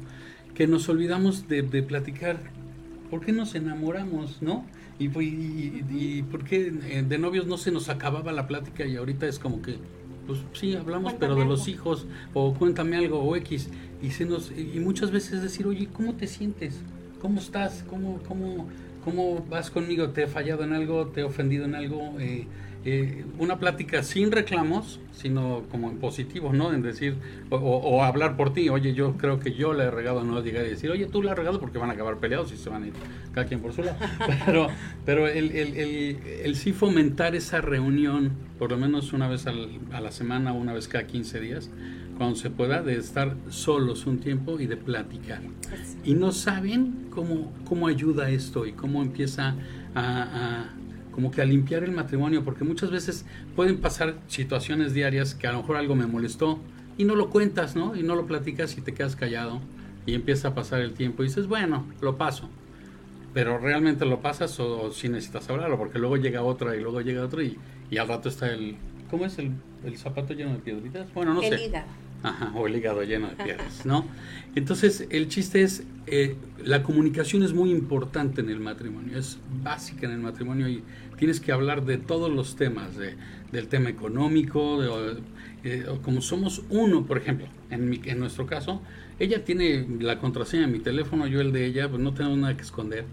[0.54, 2.38] que nos olvidamos de, platicar
[3.10, 4.64] por qué nos enamoramos, ¿no?
[4.98, 8.96] Y, y, y, por qué eh, de novios no se nos acababa la plática y
[8.96, 9.78] ahorita es como que
[10.26, 13.68] pues sí, hablamos, pero de los hijos, o cuéntame algo, o X,
[14.00, 16.80] y, se nos, y muchas veces decir, oye, ¿cómo te sientes?
[17.20, 17.84] ¿Cómo estás?
[17.90, 18.68] ¿Cómo, cómo,
[19.04, 20.10] cómo vas conmigo?
[20.10, 21.08] ¿Te he fallado en algo?
[21.08, 22.20] ¿Te he ofendido en algo?
[22.20, 22.46] Eh,
[22.82, 26.72] eh, una plática sin reclamos, sino como en positivo, ¿no?
[26.72, 27.16] En decir,
[27.50, 30.70] o, hablar por ti, oye, yo creo que yo le he regado, no llegar y
[30.70, 32.86] decir, oye, tú le has regado porque van a acabar peleados y se van a
[32.86, 32.94] ir
[33.32, 33.98] cada quien por su lado.
[34.46, 34.68] Pero,
[35.04, 39.52] pero el, el, el, el sí fomentar esa reunión, por lo menos una vez a
[40.00, 41.70] la semana, una vez cada 15 días,
[42.16, 45.42] cuando se pueda, de estar solos un tiempo y de platicar.
[46.04, 49.54] Y no saben cómo, cómo ayuda esto y cómo empieza
[49.94, 50.70] a
[51.12, 53.24] como que a limpiar el matrimonio, porque muchas veces
[53.56, 56.58] pueden pasar situaciones diarias que a lo mejor algo me molestó
[56.96, 57.96] y no lo cuentas, ¿no?
[57.96, 59.60] Y no lo platicas y te quedas callado
[60.06, 62.48] y empieza a pasar el tiempo y dices, bueno, lo paso.
[63.32, 67.24] Pero realmente lo pasas o, si necesitas hablarlo, porque luego llega otra y luego llega
[67.24, 67.56] otra y,
[67.90, 68.76] y al rato está el...
[69.10, 69.52] ¿Cómo es el,
[69.84, 71.12] el zapato lleno de piedritas?
[71.14, 71.72] Bueno, no sé.
[72.22, 74.04] Ajá, o el hígado lleno de piedras, ¿no?
[74.54, 80.06] Entonces, el chiste es, eh, la comunicación es muy importante en el matrimonio, es básica
[80.06, 80.82] en el matrimonio y
[81.16, 83.14] tienes que hablar de todos los temas, de,
[83.52, 85.20] del tema económico, de,
[85.62, 88.82] eh, como somos uno, por ejemplo, en, mi, en nuestro caso,
[89.18, 92.56] ella tiene la contraseña de mi teléfono, yo el de ella, pues no tenemos nada
[92.56, 93.04] que esconder.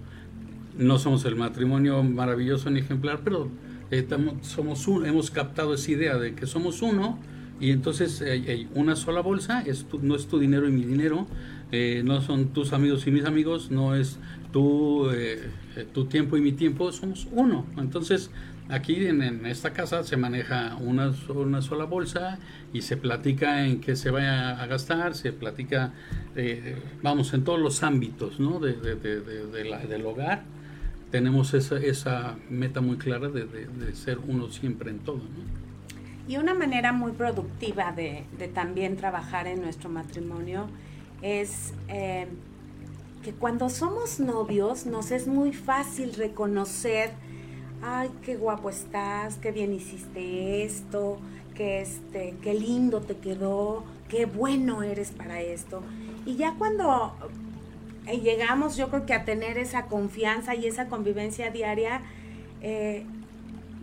[0.78, 3.50] No somos el matrimonio maravilloso ni ejemplar, pero
[3.92, 4.08] eh,
[4.42, 7.20] somos uno, hemos captado esa idea de que somos uno
[7.60, 11.28] y entonces hay una sola bolsa, es no es tu dinero y mi dinero,
[11.72, 14.20] eh, no son tus amigos y mis amigos, no es
[14.52, 15.50] tu, eh,
[15.94, 17.66] tu tiempo y mi tiempo, somos uno.
[17.78, 18.32] Entonces
[18.70, 22.40] aquí en, esta casa se maneja una, una, sola bolsa
[22.74, 25.94] y se platica en qué se vaya a gastar, se platica,
[26.36, 28.60] eh, vamos, en todos los ámbitos ¿no?
[28.60, 30.44] de, de, la, del hogar.
[31.12, 33.48] Tenemos esa, esa meta muy clara de,
[33.94, 35.18] ser uno siempre en todo.
[35.18, 35.67] ¿no?
[36.28, 40.68] Y una manera muy productiva de, también trabajar en nuestro matrimonio
[41.22, 42.28] es eh,
[43.24, 47.12] que cuando somos novios nos es muy fácil reconocer,
[47.82, 51.18] ay, qué guapo estás, qué bien hiciste esto,
[51.56, 55.82] qué, este, qué lindo te quedó, qué bueno eres para esto.
[56.26, 57.14] Y ya cuando
[58.06, 62.02] eh, llegamos, yo creo que a tener esa confianza y esa convivencia diaria,
[62.62, 63.06] eh,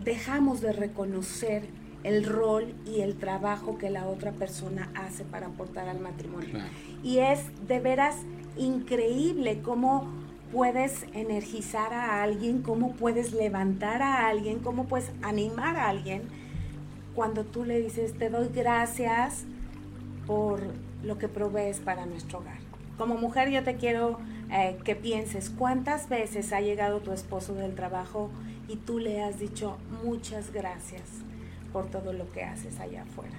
[0.05, 1.63] dejamos de reconocer
[2.05, 6.61] el rol y el trabajo que la otra persona hace para aportar al matrimonio.
[7.03, 8.17] Y es de veras
[8.57, 10.07] increíble cómo
[10.53, 16.23] puedes energizar a alguien, cómo puedes levantar a alguien, cómo puedes animar a alguien
[17.15, 19.45] cuando tú le dices, te doy gracias
[20.27, 20.61] por
[21.03, 22.59] lo que provees para nuestro hogar.
[22.99, 24.19] Como mujer yo te quiero
[24.51, 28.31] eh, que pienses cuántas veces ha llegado tu esposo del trabajo
[28.69, 31.24] y tú le has dicho muchas gracias
[31.75, 33.37] por todo lo que haces allá afuera.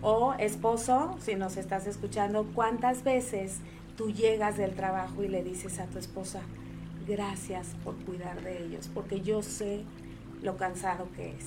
[0.00, 3.58] O esposo, si nos estás escuchando, ¿cuántas veces
[3.94, 6.40] tú llegas del trabajo y le dices a tu esposa,
[7.06, 9.82] gracias por cuidar de ellos, porque yo sé
[10.42, 11.44] lo cansado que es?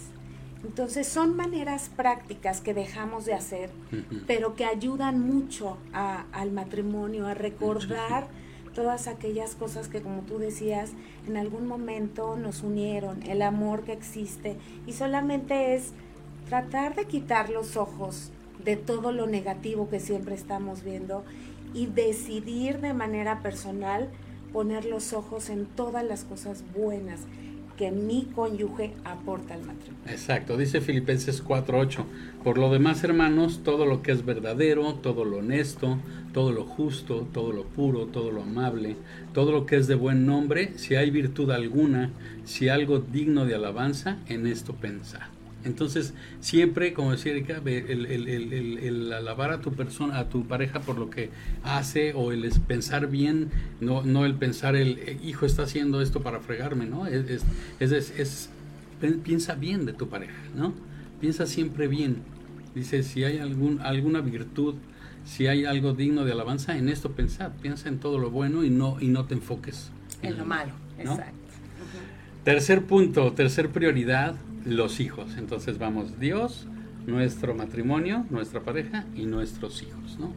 [0.64, 3.72] Entonces son maneras prácticas que dejamos de hacer,
[4.28, 8.28] pero que ayudan mucho al matrimonio, a recordar
[8.76, 10.92] todas aquellas cosas que como tú decías,
[11.28, 14.56] en algún momento nos unieron, el amor que existe,
[14.86, 15.94] y solamente es
[16.52, 18.30] tratar de quitar los ojos
[18.66, 21.24] de todo lo negativo que siempre estamos viendo
[21.74, 24.10] y decidir de manera personal
[24.52, 27.22] poner los ojos en todas las cosas buenas
[27.78, 30.04] que mi cónyuge aporta al matrimonio.
[30.08, 32.04] Exacto, dice Filipenses 4:8.
[32.44, 36.00] Por lo demás, hermanos, todo lo que es verdadero, todo lo honesto,
[36.34, 38.98] todo lo justo, todo lo puro, todo lo amable,
[39.34, 42.10] todo lo que es de buen nombre, si hay virtud alguna,
[42.44, 45.22] si algo digno de alabanza, en esto pensad.
[45.64, 50.98] Entonces, siempre, como decía Erika, el, el, alabar a tu persona, a tu pareja por
[50.98, 51.30] lo que
[51.64, 56.22] hace, o el pensar bien, no, no el pensar el eh, hijo está haciendo esto
[56.22, 57.06] para fregarme, ¿no?
[57.06, 57.44] Es,
[57.80, 58.50] es, es,
[59.24, 60.74] piensa bien de tu pareja, ¿no?
[61.20, 62.18] Piensa siempre bien.
[62.74, 64.76] Dice, si hay algún, alguna virtud,
[65.26, 68.70] si hay algo digno de alabanza, en esto pensad, piensa en todo lo bueno y
[68.70, 70.72] no, y no te enfoques en, lo malo.
[70.98, 71.38] Exacto.
[72.44, 75.36] Tercer punto, tercer prioridad, los hijos.
[75.38, 76.68] Entonces vamos, Dios,
[77.08, 80.34] nuestro matrimonio, nuestra pareja y nuestros hijos, ¿no?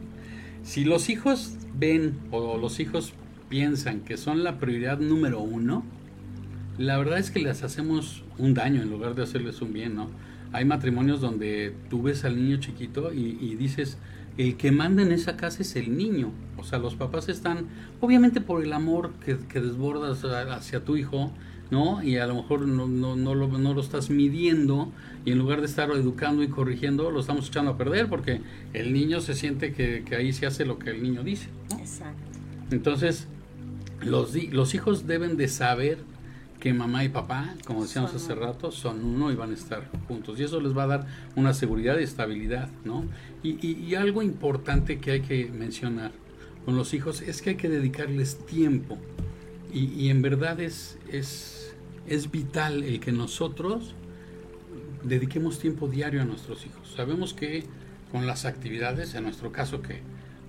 [0.63, 3.13] Si los hijos ven o los hijos
[3.49, 5.83] piensan que son la prioridad número uno,
[6.77, 10.09] la verdad es que les hacemos un daño en lugar de hacerles un bien, ¿no?
[10.51, 13.97] Hay matrimonios donde tú ves al niño chiquito y, dices,
[14.37, 16.31] el que manda en esa casa es el niño.
[16.57, 17.67] O sea, los papás están,
[17.99, 21.31] obviamente por el amor que, desbordas hacia tu hijo,
[21.71, 22.03] ¿no?
[22.03, 24.91] Y a lo mejor no, no, no, lo, no, lo, estás midiendo
[25.25, 28.41] y en lugar de estar educando y corrigiendo, lo estamos echando a perder porque
[28.73, 31.49] el niño se siente que, que ahí se hace lo que el niño dice.
[31.79, 32.21] Exacto.
[32.71, 33.27] Entonces,
[34.01, 35.99] los, los hijos deben de saber
[36.59, 40.39] que mamá y papá, como decíamos hace rato, son uno y van a estar juntos.
[40.39, 43.05] Y eso les va a dar una seguridad y estabilidad, ¿no?
[43.43, 46.11] Y, algo importante que hay que mencionar
[46.65, 48.97] con los hijos es que hay que dedicarles tiempo.
[49.73, 51.75] Y, en verdad es, es,
[52.07, 53.93] es vital el que nosotros
[55.03, 56.93] dediquemos tiempo diario a nuestros hijos.
[56.95, 57.65] Sabemos que
[58.11, 59.99] con las actividades, en nuestro caso que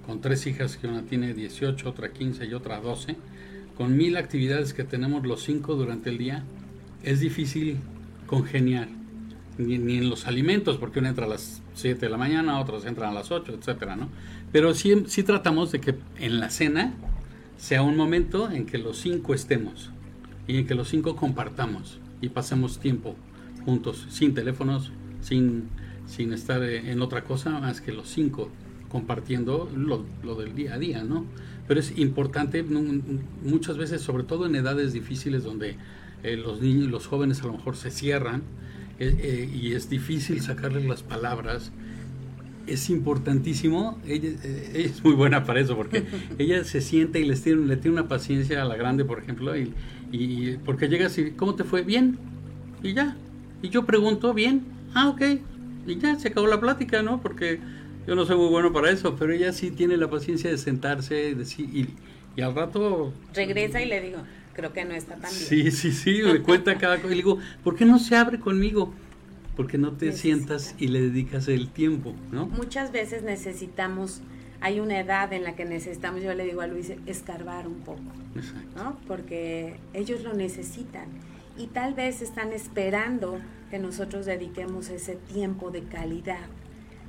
[0.07, 3.17] con tres hijas, que una tiene 18, otra 15 y otra 12,
[3.77, 6.45] con mil actividades que tenemos los cinco durante el día,
[7.03, 7.79] es difícil
[8.27, 8.89] congeniar.
[9.59, 13.11] Ni, en los alimentos, porque uno entra a las 7 de la mañana, otros entran
[13.11, 14.11] a las 8, etcétera, ¿no?
[14.53, 16.93] Pero sí, sí tratamos de que en la cena
[17.57, 19.91] sea un momento en que los cinco estemos
[20.47, 23.17] y en que los cinco compartamos y pasemos tiempo
[23.65, 25.65] juntos, sin teléfonos, sin,
[26.07, 28.51] sin estar en otra cosa más que los cinco
[28.89, 31.25] compartiendo lo, lo del día a día, ¿no?
[31.67, 32.65] pero es importante
[33.43, 35.77] muchas veces, sobre todo en edades difíciles donde
[36.23, 38.43] eh, los niños y los jóvenes a lo mejor se cierran
[38.99, 41.73] eh, eh, y es difícil sacarles las palabras.
[42.67, 44.31] Es importantísimo, ella,
[44.75, 46.05] es muy buena para eso porque
[46.39, 49.57] ella se siente y les tiene, le tiene una paciencia a la grande, por ejemplo,
[49.57, 49.73] y,
[50.11, 51.83] y porque llega así, ¿cómo te fue?
[51.83, 52.19] Bien,
[52.83, 53.17] y ya.
[53.63, 55.23] Y yo pregunto, bien, ah, ok,
[55.87, 57.21] y ya se acabó la plática, ¿no?
[57.21, 57.61] Porque
[58.07, 61.35] yo no soy muy bueno para eso, pero ella sí tiene la paciencia de sentarse
[61.35, 61.89] decir, y,
[62.37, 63.13] y al rato...
[63.35, 64.19] Regresa y le digo,
[64.53, 65.33] creo que no está tan bien.
[65.33, 67.09] Sí, sí, sí, me cuenta cada cosa.
[67.09, 68.93] Y le digo, ¿por qué no se abre conmigo?
[69.57, 72.47] Porque no te sientas y le dedicas el tiempo, ¿no?
[72.47, 74.21] Muchas veces necesitamos,
[74.61, 78.03] hay una edad en la que necesitamos, yo le digo a Luis, escarbar un poco,
[78.35, 78.83] Exacto.
[78.83, 78.99] ¿no?
[79.07, 81.07] Porque ellos lo necesitan
[81.57, 83.39] y tal vez están esperando
[83.71, 86.47] que nosotros dediquemos ese tiempo de calidad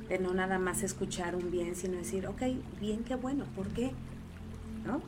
[0.09, 2.41] de no nada más escuchar un bien, sino decir, ok,
[2.79, 3.91] bien, qué bueno, ¿por qué?
[4.85, 5.01] ¿No?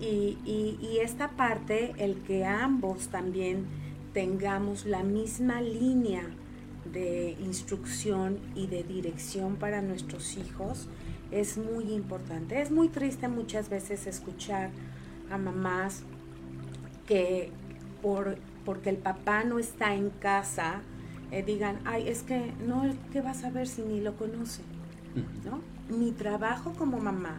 [0.00, 3.64] y, y, esta parte, el que ambos también
[4.12, 6.22] tengamos la misma línea
[6.92, 10.88] de instrucción y de dirección para nuestros hijos
[11.30, 12.60] es muy importante.
[12.60, 14.70] Es muy triste muchas veces escuchar
[15.30, 16.02] a mamás
[17.06, 17.50] que
[18.02, 20.82] por, porque el papá no está en casa,
[21.30, 24.62] eh, digan, ay, es que no, ¿qué vas a ver si ni lo conoce?
[25.44, 25.60] ¿No?
[25.94, 27.38] Mi trabajo como mamá,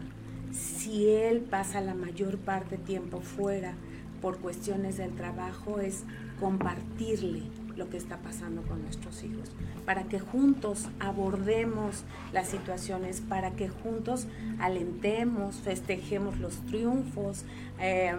[0.52, 3.74] si él pasa la mayor parte del tiempo fuera
[4.20, 6.02] por cuestiones del trabajo, es
[6.40, 7.42] compartirle
[7.78, 9.50] lo que está pasando con nuestros hijos,
[9.86, 14.26] para que juntos abordemos las situaciones, para que juntos
[14.58, 17.44] alentemos, festejemos los triunfos,
[17.80, 18.14] eh,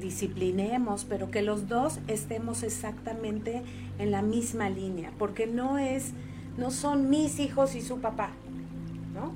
[0.00, 3.62] disciplinemos, pero que los dos estemos exactamente
[3.98, 6.12] en la misma línea, porque no es,
[6.56, 8.30] no son mis hijos y su papá,
[9.12, 9.34] ¿no?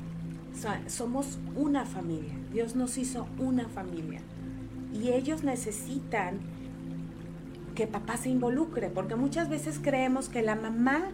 [0.89, 4.21] somos una familia, Dios nos hizo una familia
[4.93, 6.39] y ellos necesitan
[7.75, 11.11] que papá se involucre, porque muchas veces creemos que la mamá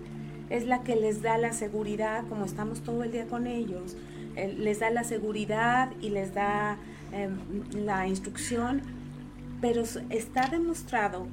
[0.51, 3.97] es la que les da la seguridad, como estamos todo el día con ellos,
[4.37, 6.79] eh, les da la seguridad y les da
[7.13, 7.39] em,
[7.73, 8.83] la instrucción,
[9.61, 11.27] pero está demostrado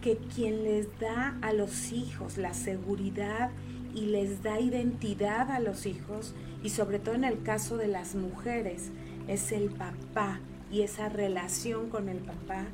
[0.00, 3.50] que quien les da a los hijos la seguridad
[3.94, 8.14] y les da identidad a los hijos, y sobre todo en el caso de las
[8.14, 8.90] mujeres,
[9.28, 10.40] es el papá
[10.70, 12.66] y esa relación con el papá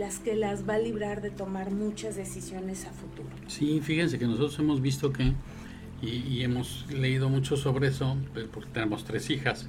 [0.00, 3.28] las que las va a librar de tomar muchas decisiones a futuro.
[3.46, 5.32] Sí, fíjense que nosotros hemos visto que,
[6.02, 9.68] y, hemos leído mucho sobre eso, pues, porque tenemos tres hijas,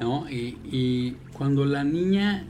[0.00, 0.28] ¿no?
[0.30, 2.46] Y, y cuando la niña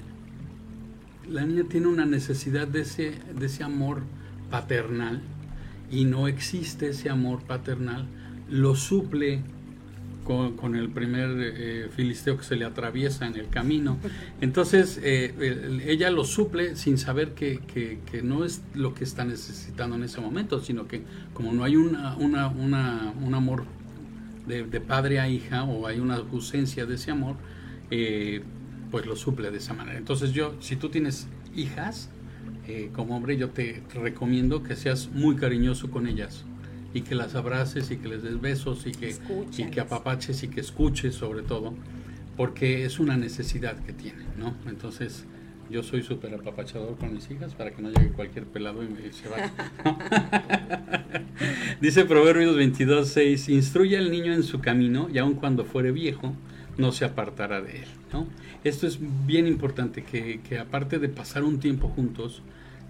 [1.28, 4.02] la niña tiene una necesidad de ese, de ese amor
[4.50, 5.22] paternal
[5.90, 8.06] y no existe ese amor paternal,
[8.50, 9.42] lo suple
[10.24, 13.98] con, el primer eh, filisteo que se le atraviesa en el camino.
[14.40, 19.96] Entonces eh, ella lo suple sin saber que, que, no es lo que está necesitando
[19.96, 21.02] en ese momento, sino que
[21.34, 23.64] como no hay una, una, una un amor
[24.46, 27.36] de, de, padre a hija o hay una ausencia de ese amor,
[27.90, 28.42] eh,
[28.90, 29.98] pues lo suple de esa manera.
[29.98, 32.10] Entonces yo, si tú tienes hijas,
[32.66, 36.44] eh, como hombre yo te recomiendo que seas muy cariñoso con ellas
[36.94, 39.14] y que las abraces y que les des besos y que,
[39.56, 41.74] y que apapaches y que escuches sobre todo,
[42.36, 44.54] porque es una necesidad que tienen, ¿no?
[44.66, 45.24] Entonces,
[45.70, 49.12] yo soy súper apapachador con mis hijas para que no llegue cualquier pelado y me
[49.12, 49.52] se vaya.
[51.80, 56.34] Dice Proverbios 22, 6, instruye al niño en su camino y aun cuando fuere viejo,
[56.76, 57.88] no se apartará de él.
[58.12, 58.26] ¿no?
[58.64, 62.42] Esto es bien importante, que, que aparte de pasar un tiempo juntos,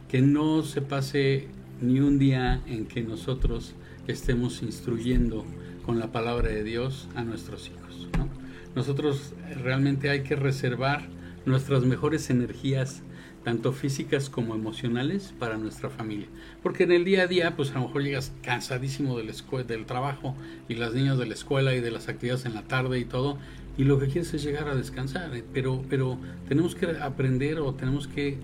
[0.09, 1.46] que no se pase
[1.80, 3.74] ni un día en que nosotros
[4.07, 5.44] estemos instruyendo
[5.84, 8.09] con la palabra de Dios a nuestros hijos.
[8.18, 8.28] ¿no?
[8.74, 11.09] Nosotros realmente hay que reservar
[11.44, 13.03] nuestras mejores energías,
[13.44, 16.28] tanto físicas como emocionales, para nuestra familia.
[16.62, 19.32] Porque en el día a día, pues a lo mejor llegas cansadísimo del,
[19.66, 20.36] del trabajo
[20.68, 23.38] y las niñas de la escuela y de las actividades en la tarde y todo,
[23.76, 27.74] y lo que quieres es llegar a descansar, eh, pero, pero tenemos que aprender o
[27.74, 28.38] tenemos que,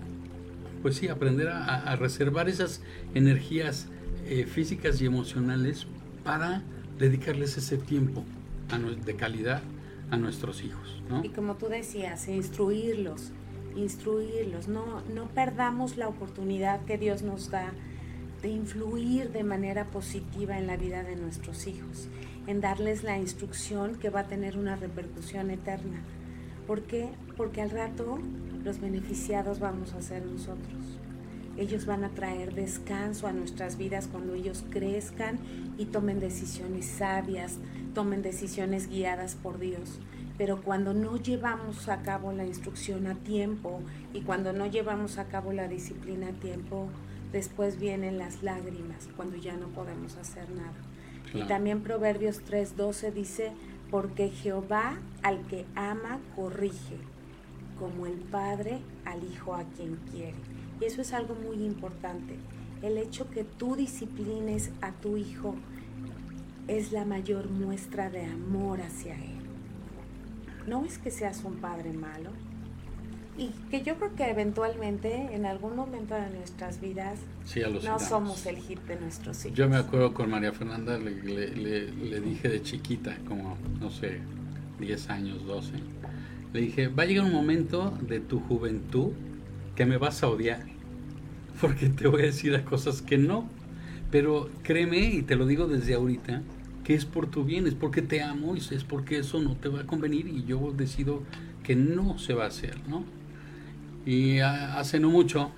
[0.81, 2.81] pues sí, aprender a, reservar esas
[3.13, 3.87] energías
[4.29, 5.87] eh, físicas y emocionales
[6.23, 6.61] para
[6.99, 8.23] dedicarles ese tiempo
[9.03, 9.63] de calidad
[10.11, 11.01] a nuestros hijos.
[11.23, 13.31] Y como tú decías, instruirlos,
[13.75, 17.71] instruirlos, no, no perdamos la oportunidad que Dios nos da
[18.43, 22.07] de influir de manera positiva en la vida de nuestros hijos,
[22.45, 26.01] en darles la instrucción que va a tener una repercusión eterna.
[26.67, 27.09] ¿Por qué?
[27.35, 28.19] Porque al rato
[28.63, 30.99] los beneficiados vamos a ser nosotros.
[31.59, 35.39] Ellos van a traer descanso a nuestras vidas cuando ellos crezcan
[35.77, 37.57] y tomen decisiones sabias,
[37.93, 39.99] tomen decisiones guiadas por Dios.
[40.37, 43.81] Pero cuando no llevamos a cabo la instrucción a tiempo
[44.13, 46.87] y cuando no llevamos a cabo la disciplina a tiempo,
[47.33, 50.71] después vienen las lágrimas cuando ya no podemos hacer nada.
[51.33, 53.51] Y también Proverbios 3:12 dice,
[53.91, 56.95] porque Jehová al que ama corrige,
[57.77, 60.58] como el Padre al Hijo a quien quiere.
[60.81, 62.35] Y eso es algo muy importante.
[62.81, 65.55] El hecho que tú disciplines a tu hijo
[66.67, 69.39] es la mayor muestra de amor hacia él.
[70.67, 72.29] No es que seas un padre malo.
[73.37, 77.19] Y que yo creo que eventualmente, en algún momento de nuestras vidas,
[77.83, 79.57] no somos el hit de nuestros hijos.
[79.57, 84.19] Yo me acuerdo con María Fernanda, le, le dije de chiquita, como, no sé,
[84.79, 85.71] 10 años, 12,
[86.53, 89.11] le dije, va a llegar un momento de tu juventud
[89.79, 90.65] que me vas a odiar,
[91.61, 93.47] porque te voy a decir cosas que no,
[94.11, 96.41] pero créeme, y te lo digo desde ahorita,
[96.83, 99.69] que es por tu bien, es porque te amo y es porque eso no te
[99.69, 101.23] va a convenir y yo decido
[101.63, 103.05] que no se va a hacer, ¿no?
[104.05, 105.49] Y hace no mucho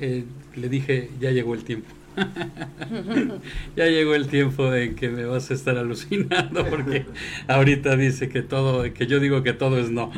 [0.00, 0.24] eh,
[0.56, 1.94] le dije, ya llegó el tiempo.
[3.76, 7.06] ya llegó el tiempo de que me vas a estar alucinando porque
[7.46, 10.10] ahorita dice que todo, que yo digo que todo es no.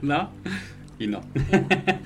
[0.00, 0.30] no.
[0.98, 1.20] Y no.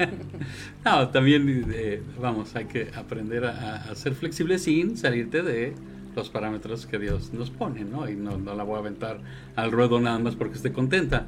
[0.84, 5.74] no, también, eh, vamos, hay que aprender a, ser flexible sin salirte de
[6.16, 8.08] los parámetros que Dios nos pone, ¿no?
[8.08, 9.20] Y no, no la voy a aventar
[9.56, 11.26] al ruedo nada más porque esté contenta.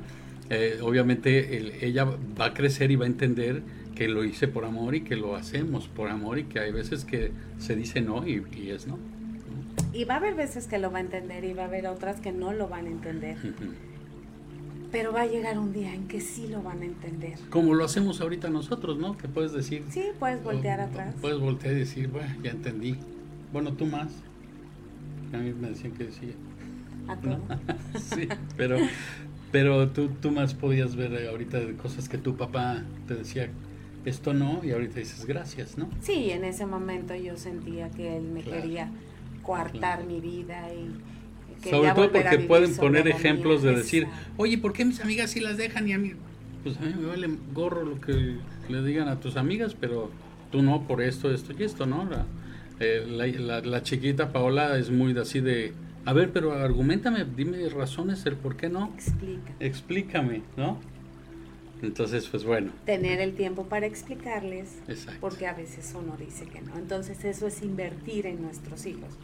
[0.49, 3.63] Eh, obviamente ella va a crecer y va a entender
[3.95, 7.05] que lo hice por amor y que lo hacemos por amor y que hay veces
[7.05, 8.99] que se dice no y, es no.
[9.93, 12.21] Y va a haber veces que lo va a entender y va a haber otras
[12.21, 13.37] que no lo van a entender.
[14.93, 17.39] Pero va a llegar un día en que sí lo van a entender.
[17.51, 19.17] Como lo hacemos ahorita nosotros, ¿no?
[19.17, 19.85] Que puedes decir.
[19.91, 21.15] Sí, puedes voltear atrás.
[21.21, 22.97] Puedes voltear y decir, bueno, ya entendí.
[23.53, 24.11] Bueno, tú más.
[25.33, 26.33] A mí me decían que decía.
[27.07, 27.41] ¿A todo?
[28.15, 28.79] sí, pero,
[29.53, 33.49] pero tú, tú más podías ver ahorita cosas que tu papá te decía,
[34.05, 35.89] esto no, y ahorita dices gracias, ¿no?
[36.01, 38.91] Sí, en ese momento yo sentía que él me quería
[39.43, 40.91] coartar mi vida y
[41.69, 44.07] sobre todo porque pueden poner ejemplos de decir,
[44.37, 46.13] oye, ¿por qué mis amigas sí las dejan y a mí?
[46.63, 48.37] Pues a mí me vale gorro lo que
[48.69, 50.11] le digan a tus amigas, pero
[50.51, 52.05] tú no por esto, esto y esto, ¿no?
[52.05, 52.27] La,
[52.81, 55.73] eh, la, chiquita Paola es muy así de,
[56.07, 58.91] a ver, pero argumentame, dime razones el por qué no.
[58.95, 59.53] Explica.
[59.61, 60.79] Explícame, ¿no?
[61.83, 62.73] Entonces, pues bueno.
[62.85, 64.77] Tener el tiempo para explicarles,
[65.21, 66.77] porque a veces uno dice que no.
[66.77, 69.17] Entonces, eso es invertir en nuestros hijos.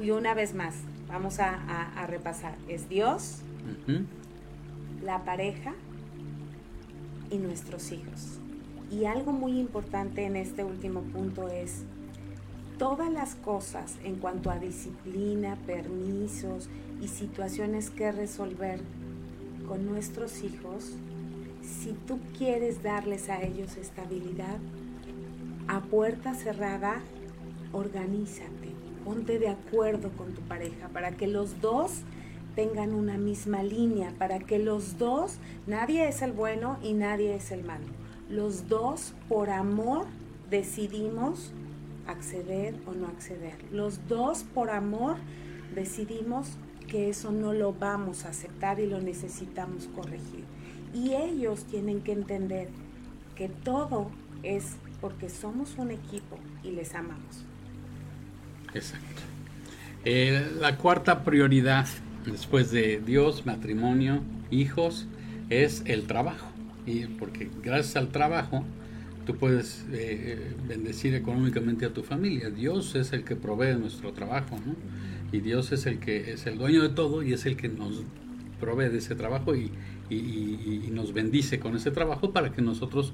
[0.00, 0.74] Y una vez más,
[1.08, 2.54] vamos a, repasar.
[2.68, 3.38] Es Dios,
[5.02, 5.74] la pareja
[7.30, 8.38] y nuestros hijos.
[8.90, 11.82] Y algo muy importante en este último punto es
[12.78, 16.68] todas las cosas en cuanto a disciplina, permisos
[17.00, 18.80] y situaciones que resolver
[19.66, 20.92] con nuestros hijos,
[21.62, 24.58] si tú quieres darles a ellos estabilidad,
[25.66, 27.00] a puerta cerrada,
[27.72, 28.75] organízate
[29.06, 32.02] ponte de acuerdo con tu pareja para que los dos
[32.56, 35.36] tengan una misma línea, para que los dos,
[35.68, 37.86] nadie es el bueno y nadie es el malo.
[38.28, 40.06] Los dos por amor
[40.50, 41.52] decidimos
[42.08, 43.54] acceder o no acceder.
[43.70, 45.16] Los dos por amor
[45.72, 46.56] decidimos
[46.88, 50.44] que eso no lo vamos a aceptar y lo necesitamos corregir.
[50.92, 52.70] Y ellos tienen que entender
[53.36, 54.10] que todo
[54.42, 57.44] es porque somos un equipo y les amamos.
[58.74, 59.22] Exacto.
[60.04, 61.86] Eh, la cuarta prioridad
[62.24, 65.06] después de Dios, matrimonio, hijos,
[65.50, 66.46] es el trabajo.
[66.86, 68.64] Y porque gracias al trabajo
[69.26, 72.50] tú puedes eh, bendecir económicamente a tu familia.
[72.50, 74.74] Dios es el que provee nuestro trabajo, ¿no?
[75.32, 78.04] Y Dios es el que es el dueño de todo y es el que nos
[78.60, 79.70] provee de ese trabajo y,
[80.90, 83.12] nos bendice con ese trabajo para que nosotros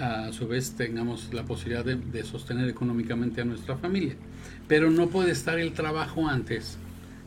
[0.00, 4.14] a su vez tengamos la posibilidad de, sostener económicamente a nuestra familia.
[4.68, 6.78] Pero no puede estar el trabajo antes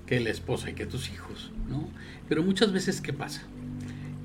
[0.07, 1.89] que la esposa y que tus hijos, ¿no?
[2.29, 3.43] Pero muchas veces, ¿qué pasa?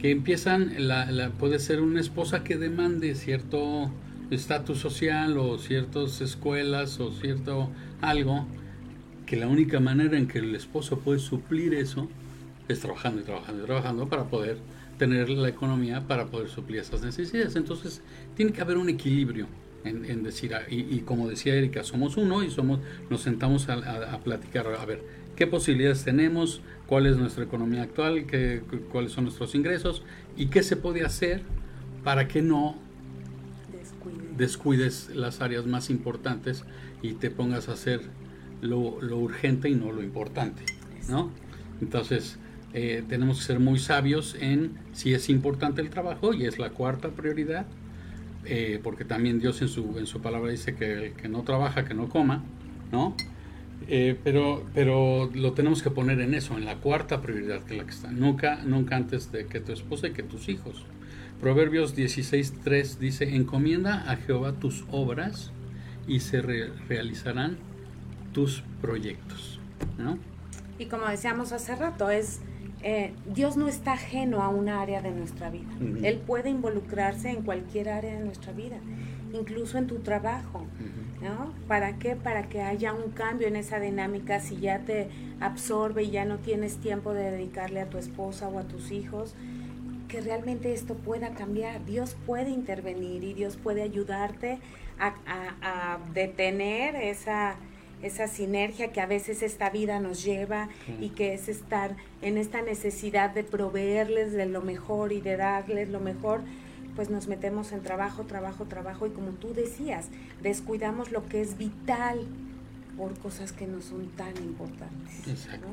[0.00, 3.90] que empiezan, la, puede ser una esposa que demande cierto
[4.30, 7.68] estatus social o ciertas escuelas o cierto
[8.00, 8.46] algo,
[9.26, 12.08] que la única manera en que el esposo puede suplir eso
[12.68, 14.56] es trabajando y trabajando y trabajando para poder
[14.96, 17.56] tener la economía para poder suplir esas necesidades.
[17.56, 18.00] Entonces,
[18.36, 19.46] tiene que haber un equilibrio
[19.84, 24.66] en, decir, y, como decía Erika, somos uno y somos, nos sentamos a, a platicar,
[24.66, 25.02] a ver,
[25.36, 28.62] qué posibilidades tenemos, cuál es nuestra economía actual, qué,
[28.92, 30.02] cuáles son nuestros ingresos
[30.36, 31.40] y qué se puede hacer
[32.04, 32.76] para que no
[34.36, 35.10] descuides.
[35.14, 36.64] las áreas más importantes
[37.00, 38.02] y te pongas a hacer
[38.60, 40.62] lo, urgente y no lo importante,
[41.08, 41.30] ¿no?
[41.80, 42.38] Entonces,
[42.74, 46.70] eh, tenemos que ser muy sabios en si es importante el trabajo y es la
[46.70, 47.66] cuarta prioridad,
[48.44, 51.84] eh, porque también Dios en su, en su palabra dice que el que no trabaja,
[51.84, 52.42] que no coma,
[52.90, 53.14] ¿no?
[53.88, 57.84] Eh, pero, pero lo tenemos que poner en eso, en la cuarta prioridad que la
[57.84, 58.10] que está.
[58.10, 60.84] Nunca, nunca antes de que tu esposa y que tus hijos.
[61.40, 65.50] Proverbios 16.3 dice, encomienda a Jehová tus obras
[66.06, 67.56] y se realizarán
[68.32, 69.58] tus proyectos.
[69.98, 70.18] ¿no?
[70.78, 72.40] Y como decíamos hace rato, es
[72.82, 75.70] eh, Dios no está ajeno a una área de nuestra vida.
[76.02, 78.76] Él puede involucrarse en cualquier área de nuestra vida,
[79.32, 80.66] incluso en tu trabajo.
[81.20, 81.52] ¿no?
[81.68, 82.16] ¿Para qué?
[82.16, 85.08] Para que haya un cambio en esa dinámica si ya te
[85.40, 89.34] absorbe y ya no tienes tiempo de dedicarle a tu esposa o a tus hijos,
[90.08, 91.84] que realmente esto pueda cambiar.
[91.84, 94.58] Dios puede intervenir y Dios puede ayudarte
[94.98, 97.56] a, detener esa,
[98.02, 100.68] esa sinergia que a veces esta vida nos lleva
[101.00, 105.88] y que es estar en esta necesidad de proveerles de lo mejor y de darles
[105.88, 106.40] lo mejor
[106.96, 110.08] pues nos metemos en trabajo, trabajo, trabajo y como tú decías,
[110.42, 112.26] descuidamos lo que es vital
[112.96, 115.26] por cosas que no son tan importantes.
[115.26, 115.66] Exacto.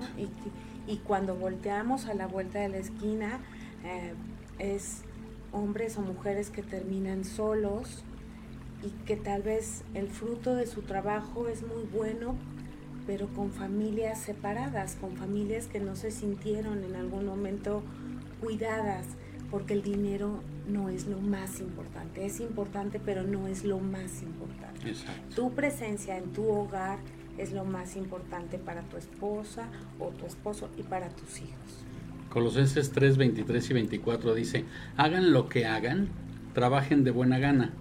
[0.88, 3.40] Y, cuando volteamos a la vuelta de la esquina,
[3.84, 4.14] eh,
[4.60, 5.02] es
[5.52, 8.04] hombres o mujeres que terminan solos
[8.84, 12.36] y que tal vez el fruto de su trabajo es muy bueno,
[13.06, 17.82] pero con familias separadas, con familias que no se sintieron en algún momento
[18.42, 19.06] cuidadas
[19.50, 22.26] porque el dinero no es lo más importante.
[22.26, 24.94] Es importante, pero no es lo más importante.
[25.36, 27.00] Tu presencia en tu hogar
[27.38, 29.68] es lo más importante para tu esposa
[30.00, 31.86] o tu esposo y para tus hijos.
[32.30, 34.66] Colosenses 3, 23 y 24 dice,
[34.98, 36.10] hagan lo que hagan,
[36.54, 37.74] trabajen de buena gana,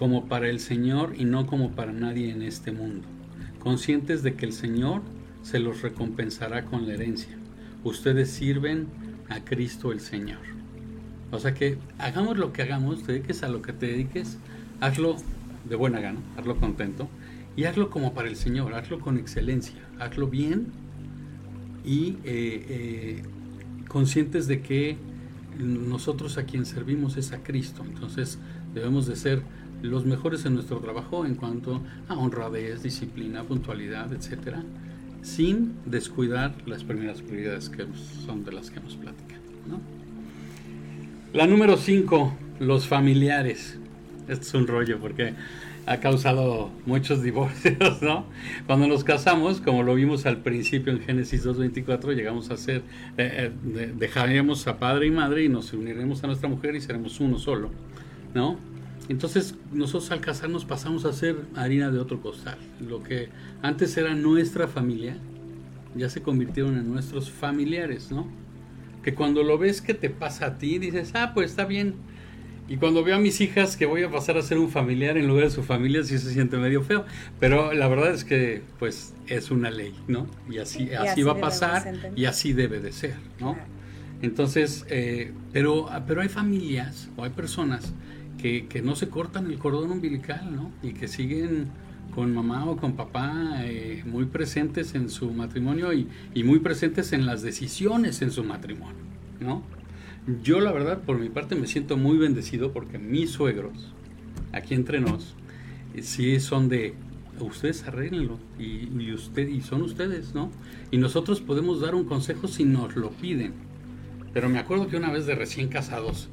[0.00, 3.06] como para el Señor y no como para nadie en este mundo,
[3.58, 5.02] conscientes de que el Señor
[5.42, 7.36] se los recompensará con la herencia.
[7.84, 8.86] Ustedes sirven
[9.28, 10.38] a Cristo el Señor.
[11.30, 14.38] O sea que hagamos lo que hagamos, te dediques a lo que te dediques,
[14.80, 15.16] hazlo
[15.68, 17.06] de buena gana, hazlo contento
[17.54, 20.68] y hazlo como para el Señor, hazlo con excelencia, hazlo bien
[21.84, 23.22] y eh, eh,
[23.86, 24.96] conscientes de que
[25.58, 27.84] nosotros a quien servimos es a Cristo.
[27.86, 28.38] Entonces
[28.72, 29.42] debemos de ser
[29.82, 34.62] los mejores en nuestro trabajo en cuanto a honradez, disciplina, puntualidad, etcétera,
[35.22, 37.86] sin descuidar las primeras prioridades que
[38.24, 39.40] son de las que nos platican.
[39.68, 39.80] ¿no?
[41.32, 43.78] La número 5, los familiares.
[44.28, 45.34] Esto es un rollo porque
[45.86, 48.24] ha causado muchos divorcios, ¿no?
[48.66, 52.82] Cuando nos casamos, como lo vimos al principio en Génesis 2.24, llegamos a ser,
[53.16, 57.18] eh, eh, dejaremos a padre y madre y nos uniremos a nuestra mujer y seremos
[57.20, 57.70] uno solo,
[58.34, 58.58] ¿no?
[59.10, 62.56] Entonces nosotros al casarnos pasamos a ser harina de otro costal.
[62.80, 63.28] Lo que
[63.60, 65.18] antes era nuestra familia,
[65.94, 68.26] ya se convirtieron en nuestros familiares, ¿no?
[69.02, 71.94] que cuando lo ves que te pasa a ti, dices, ah, pues está bien.
[72.68, 75.26] Y cuando veo a mis hijas que voy a pasar a ser un familiar en
[75.26, 77.04] lugar de su familia, sí se siente medio feo.
[77.40, 80.28] Pero la verdad es que, pues, es una ley, ¿no?
[80.48, 83.56] Y así, así, va a pasar y así debe de ser, ¿no?
[84.22, 87.92] Entonces, eh, pero, pero hay familias o hay personas
[88.40, 90.70] que, que no se cortan el cordón umbilical, ¿no?
[90.82, 91.68] Y que siguen
[92.14, 97.12] con mamá o con papá eh, muy presentes en su matrimonio y, y, muy presentes
[97.12, 99.02] en las decisiones en su matrimonio,
[99.40, 99.62] ¿no?
[100.42, 103.92] Yo la verdad, por mi parte, me siento muy bendecido porque mis suegros,
[104.52, 105.34] aquí entre nos,
[105.94, 106.94] eh, sí son de,
[107.38, 110.50] ustedes arreglenlo y, y, usted, y son ustedes, ¿no?
[110.90, 113.52] Y nosotros podemos dar un consejo si nos lo piden.
[114.32, 116.28] Pero me acuerdo que una vez de recién casados,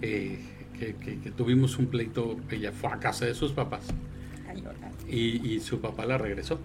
[0.00, 0.38] eh,
[0.82, 3.82] que, que, que, tuvimos un pleito, ella fue a casa de sus papás
[5.08, 6.58] y, y su papá la regresó.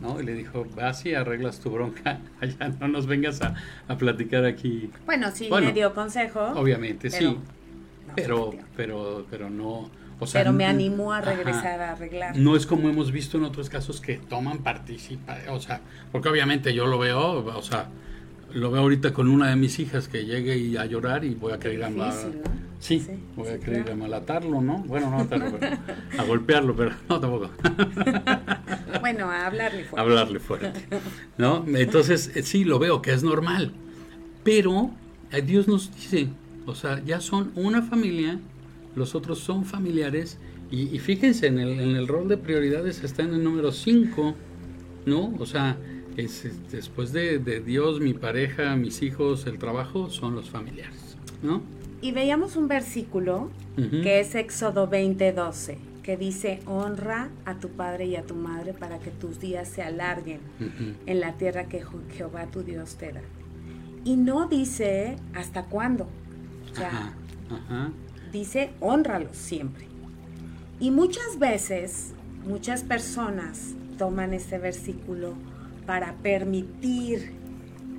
[0.00, 0.20] ¿no?
[0.20, 3.54] Y le dijo, vas y arreglas tu bronca, allá no nos vengas a,
[3.88, 4.90] a platicar aquí.
[5.06, 6.40] Bueno, sí, bueno, me dio consejo.
[6.56, 7.38] Obviamente, pero sí.
[8.06, 9.90] No pero, pero, pero no.
[10.18, 12.36] O sea, pero me animó a regresar ajá, a arreglar.
[12.36, 15.80] No es como hemos visto en otros casos que toman participa, o sea,
[16.12, 17.88] porque obviamente yo lo veo, o sea,
[18.54, 21.52] lo veo ahorita con una de mis hijas que llegue y a llorar y voy
[21.52, 22.56] a querer difícil, a ¿no?
[22.78, 23.92] sí, sí, voy sí, a querer claro.
[23.92, 24.78] a malatarlo, ¿no?
[24.86, 25.76] Bueno, no matarlo, pero
[26.18, 27.50] a golpearlo, pero no tampoco.
[29.00, 30.00] bueno, a hablarle fuerte.
[30.00, 30.72] Hablarle fuerte.
[31.38, 31.64] ¿No?
[31.66, 33.72] Entonces, sí, lo veo que es normal.
[34.44, 34.90] Pero
[35.44, 36.28] Dios nos dice,
[36.66, 38.38] o sea, ya son una familia,
[38.94, 40.38] los otros son familiares,
[40.70, 44.34] y, y fíjense, en el, en el rol de prioridades está en el número 5,
[45.06, 45.34] ¿no?
[45.38, 45.76] O sea,
[46.16, 51.16] es, es, después de, de, Dios, mi pareja, mis hijos, el trabajo, son los familiares,
[51.42, 51.62] ¿no?
[52.00, 54.02] Y veíamos un versículo uh -huh.
[54.02, 58.72] que es Éxodo 20, 12, que dice, honra a tu padre y a tu madre
[58.72, 60.94] para que tus días se alarguen uh -huh.
[61.06, 61.84] en la tierra que
[62.16, 63.22] Jehová tu Dios te da.
[64.04, 66.08] Y no dice hasta cuándo.
[66.72, 67.14] O sea, ajá,
[67.50, 67.92] ajá.
[68.32, 69.86] dice, honralos siempre.
[70.80, 75.34] Y muchas veces, muchas personas toman este versículo
[75.86, 77.32] para permitir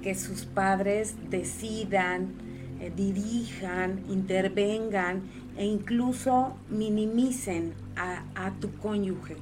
[0.02, 2.34] que sus padres decidan,
[2.80, 5.22] eh, dirijan, intervengan
[5.58, 9.38] e incluso minimicen a, a, tu cónyuge.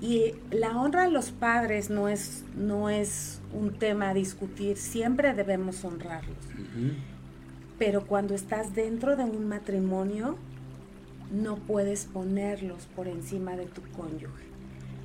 [0.00, 5.34] Y la honra a los padres no es, no es un tema a discutir, siempre
[5.34, 6.36] debemos honrarlos.
[6.54, 6.92] Uh -huh.
[7.78, 10.36] Pero cuando estás dentro de un matrimonio,
[11.30, 14.44] no puedes ponerlos por encima de tu cónyuge.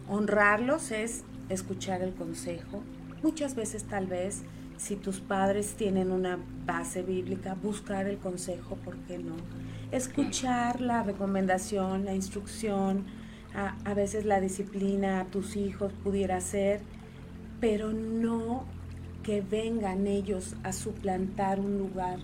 [0.10, 2.82] Honrarlos es escuchar el consejo.
[3.24, 4.44] Muchas veces tal vez
[4.78, 9.36] si tus padres tienen una base bíblica, buscar el consejo, ¿por qué no?
[9.92, 13.06] Escuchar la recomendación, la instrucción,
[13.54, 16.82] a, a veces la disciplina a tus hijos pudiera ser,
[17.62, 18.66] pero no
[19.24, 22.20] que vengan ellos a suplantar un lugar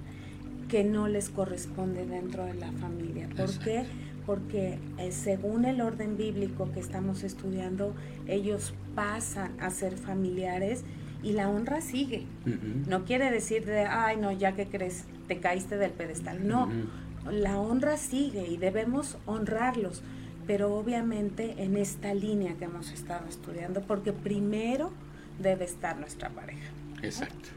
[0.67, 3.27] que no les corresponde dentro de la familia.
[3.35, 3.85] ¿Por qué?
[4.25, 7.93] Porque eh, según el orden bíblico que estamos estudiando,
[8.27, 10.83] ellos pasan a ser familiares
[11.23, 12.25] y la honra sigue.
[12.45, 12.87] Uh -huh.
[12.87, 16.47] No quiere decir de, ay, no, ya que crees, te caíste del pedestal.
[16.47, 17.31] No, uh -huh.
[17.31, 20.01] la honra sigue y debemos honrarlos,
[20.47, 24.91] pero obviamente en esta línea que hemos estado estudiando, porque primero
[25.39, 26.69] debe estar nuestra pareja.
[27.01, 27.49] Exacto.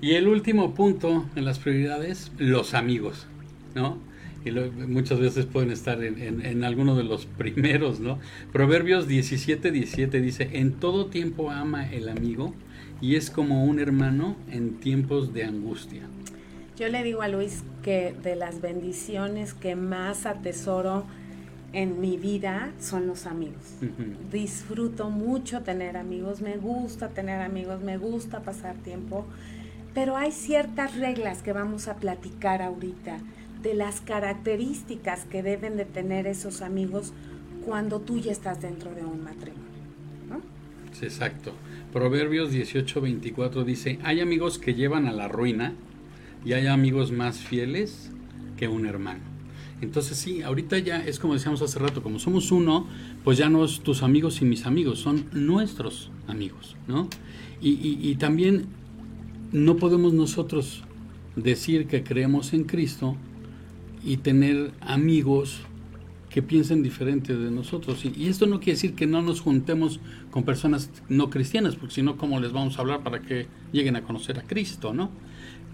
[0.00, 3.26] Y el último punto en las prioridades, los amigos,
[3.74, 3.98] ¿no?
[4.44, 8.18] Y lo, muchas veces pueden estar en, en, en, alguno de los primeros, ¿no?
[8.52, 12.54] Proverbios 17, 17 dice, en todo tiempo ama el amigo
[13.00, 16.02] y es como un hermano en tiempos de angustia.
[16.78, 21.04] Yo le digo a Luis que de las bendiciones que más atesoro
[21.72, 23.76] en mi vida son los amigos.
[23.82, 24.30] Uh -huh.
[24.32, 29.26] Disfruto mucho tener amigos, me gusta tener amigos, me gusta pasar tiempo,
[29.94, 33.18] pero hay ciertas reglas que vamos a platicar ahorita
[33.62, 37.12] de las características que deben de tener esos amigos
[37.64, 39.70] cuando tú ya estás dentro de un matrimonio.
[40.92, 41.52] Sí, exacto.
[41.92, 45.74] Proverbios 18:24 dice, hay amigos que llevan a la ruina
[46.44, 48.10] y hay amigos más fieles
[48.56, 49.20] que un hermano.
[49.80, 52.86] Entonces sí, ahorita ya es como decíamos hace rato, como somos uno,
[53.24, 57.08] pues ya no es tus amigos y mis amigos, son nuestros amigos, ¿no?
[57.62, 58.66] Y también
[59.52, 60.82] no podemos nosotros
[61.36, 63.16] decir que creemos en Cristo
[64.04, 65.60] y tener amigos
[66.30, 68.04] que piensen diferente de nosotros.
[68.04, 72.02] Y, esto no quiere decir que no nos juntemos con personas no cristianas, porque si
[72.02, 75.10] no, ¿cómo les vamos a hablar para que lleguen a conocer a Cristo, no?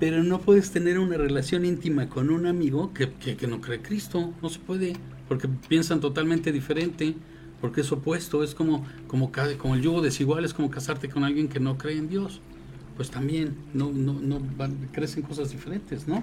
[0.01, 3.81] Pero no puedes tener una relación íntima con un amigo que, que, que no cree
[3.81, 4.95] Cristo, no se puede,
[5.29, 7.15] porque piensan totalmente diferente,
[7.61, 11.49] porque es opuesto, es como, como, como el yugo desigual, es como casarte con alguien
[11.49, 12.41] que no cree en Dios.
[12.97, 16.23] Pues también no, no, no van, crecen cosas diferentes, ¿no?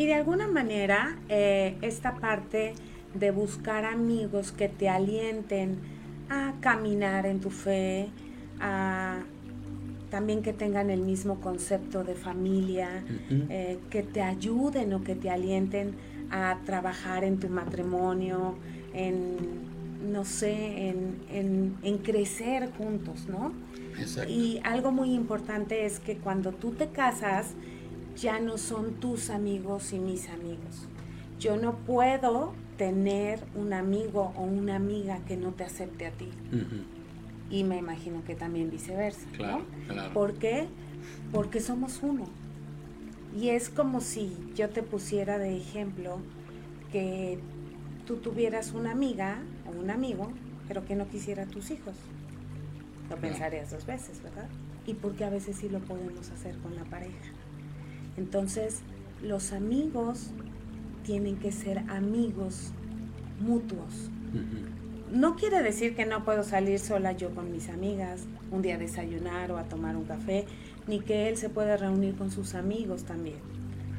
[0.00, 2.72] Y de alguna manera, eh, esta parte
[3.12, 5.76] de buscar amigos que te alienten
[6.30, 8.08] a caminar en tu fe,
[8.60, 9.18] a
[10.08, 13.46] también que tengan el mismo concepto de familia, uh -huh.
[13.50, 15.92] eh, que te ayuden o que te alienten
[16.30, 18.54] a trabajar en tu matrimonio,
[18.94, 19.36] en
[20.10, 23.52] no sé, en, en, crecer juntos, ¿no?
[23.98, 24.32] Exacto.
[24.32, 27.54] Y algo muy importante es que cuando tú te casas,
[28.16, 30.86] ya no son tus amigos y mis amigos.
[31.38, 36.28] Yo no puedo tener un amigo o una amiga que no te acepte a ti.
[37.50, 39.26] Y me imagino que también viceversa.
[39.36, 40.12] Claro, claro.
[40.12, 40.66] ¿Por qué?
[41.32, 42.26] Porque somos uno.
[43.38, 46.18] Y es como si yo te pusiera de ejemplo
[46.92, 47.38] que
[48.06, 50.32] tú tuvieras una amiga o un amigo,
[50.68, 51.94] pero que no quisiera tus hijos.
[53.08, 54.48] Lo pensarías dos veces, ¿verdad?
[54.86, 57.32] Y porque a veces sí lo podemos hacer con la pareja.
[58.20, 58.80] Entonces,
[59.22, 60.30] los amigos
[61.04, 62.72] tienen que ser amigos
[63.40, 64.10] mutuos.
[65.10, 68.78] No quiere decir que no puedo salir sola yo con mis amigas un día a
[68.78, 70.44] desayunar o a tomar un café,
[70.86, 73.38] ni que él se pueda reunir con sus amigos también.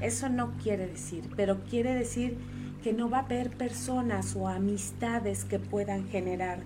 [0.02, 2.38] Eso no quiere decir, pero quiere decir
[2.84, 6.60] que no va a haber personas o amistades que puedan generar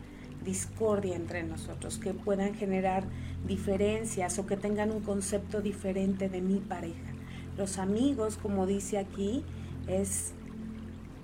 [0.43, 3.05] discordia entre nosotros, que puedan generar
[3.47, 7.14] diferencias o que tengan un concepto diferente de mi pareja.
[7.57, 9.43] Los amigos, como dice aquí,
[9.87, 10.33] es,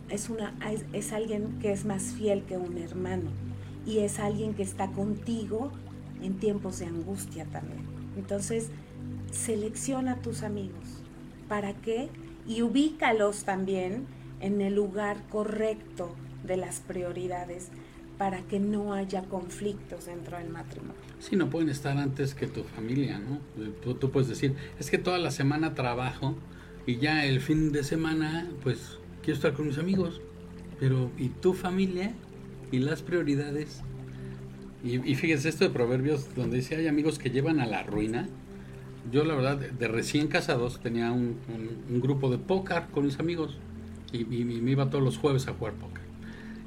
[0.10, 0.54] es, una,
[0.94, 3.30] es, alguien que es más fiel que un hermano
[3.86, 5.72] y es alguien que está contigo
[6.22, 7.86] en tiempos de angustia también.
[8.18, 8.70] Entonces,
[9.32, 11.02] selecciona a tus amigos.
[11.48, 12.10] ¿Para qué?
[12.48, 14.06] Y ubícalos también
[14.40, 17.70] en el lugar correcto de las prioridades
[18.18, 21.11] para que no haya conflictos dentro del matrimonio.
[21.22, 23.40] Sí, no pueden estar antes que tu familia, ¿no?
[23.94, 26.36] Tú, puedes decir, es que toda la semana trabajo
[26.88, 30.20] y ya el fin de semana, pues quiero estar con mis amigos,
[30.80, 32.14] pero ¿y tu familia?
[32.72, 33.84] ¿Y las prioridades?
[34.84, 38.28] Y, fíjense esto de Proverbios, donde dice, hay amigos que llevan a la ruina.
[39.12, 41.38] Yo la verdad, de recién casados, tenía un,
[42.02, 43.60] grupo de póker con mis amigos
[44.12, 46.02] y, y me iba todos los jueves a jugar póker.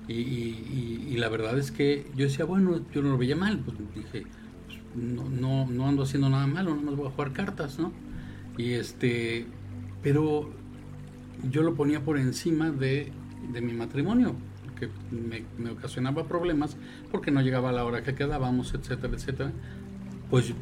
[0.07, 4.27] Y, la verdad es que yo decía, bueno, yo no lo veía mal, pues dije,
[4.95, 7.93] no, no, no ando haciendo nada malo, más voy a jugar cartas, ¿no?
[8.57, 9.47] Y este,
[10.03, 10.51] pero
[11.51, 13.13] yo lo ponía por encima de,
[13.63, 14.35] mi matrimonio,
[14.79, 16.77] que me, ocasionaba problemas
[17.11, 19.53] porque no llegaba a la hora que quedábamos, etcétera, etcétera.
[20.31, 20.53] Pues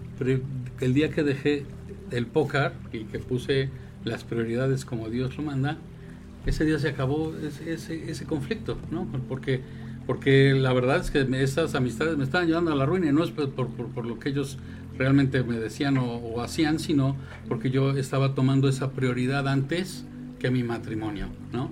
[0.80, 1.66] el día que dejé
[2.10, 3.70] el póker y que puse
[4.04, 5.78] las prioridades como Dios lo manda,
[6.46, 9.06] ese día se acabó ese, ese, conflicto, ¿no?
[9.28, 9.60] Porque,
[10.06, 13.22] porque la verdad es que esas amistades me estaban llevando a la ruina y no
[13.22, 14.58] es por, por, por lo que ellos
[14.98, 17.16] realmente me decían o, hacían, sino
[17.48, 20.04] porque yo estaba tomando esa prioridad antes
[20.38, 21.70] que mi matrimonio, ¿no?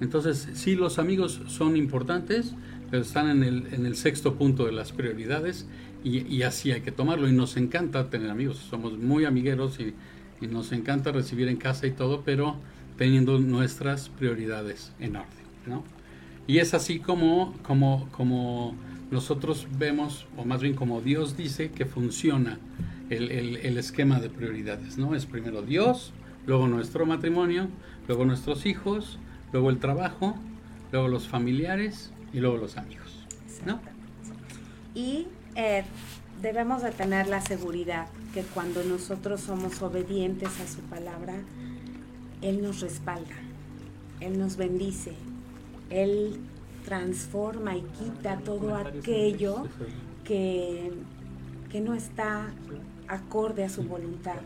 [0.00, 2.54] Entonces, sí, los amigos son importantes,
[2.90, 5.66] pero están en el, en el sexto punto de las prioridades
[6.02, 7.28] y, y, así hay que tomarlo.
[7.28, 9.94] Y nos encanta tener amigos, somos muy amigueros y,
[10.44, 12.56] y nos encanta recibir en casa y todo, pero
[12.96, 15.84] teniendo nuestras prioridades en orden, ¿no?
[16.46, 18.74] Y es así como, como, como
[19.10, 22.58] nosotros vemos, o más bien como Dios dice que funciona
[23.10, 25.14] el, el, esquema de prioridades, ¿no?
[25.14, 26.12] Es primero Dios,
[26.46, 27.68] luego nuestro matrimonio,
[28.08, 29.18] luego nuestros hijos,
[29.52, 30.34] luego el trabajo,
[30.90, 33.26] luego los familiares y luego los amigos,
[33.66, 33.80] ¿no?
[34.94, 35.26] Y
[35.56, 35.84] eh,
[36.40, 41.34] debemos de tener la seguridad que cuando nosotros somos obedientes a su palabra,
[42.42, 43.36] él nos respalda,
[44.20, 45.12] Él nos bendice,
[45.92, 46.40] Él
[46.84, 49.66] transforma y quita todo aquello
[50.24, 50.92] que,
[51.70, 52.52] que no está
[53.08, 54.40] acorde a su voluntad.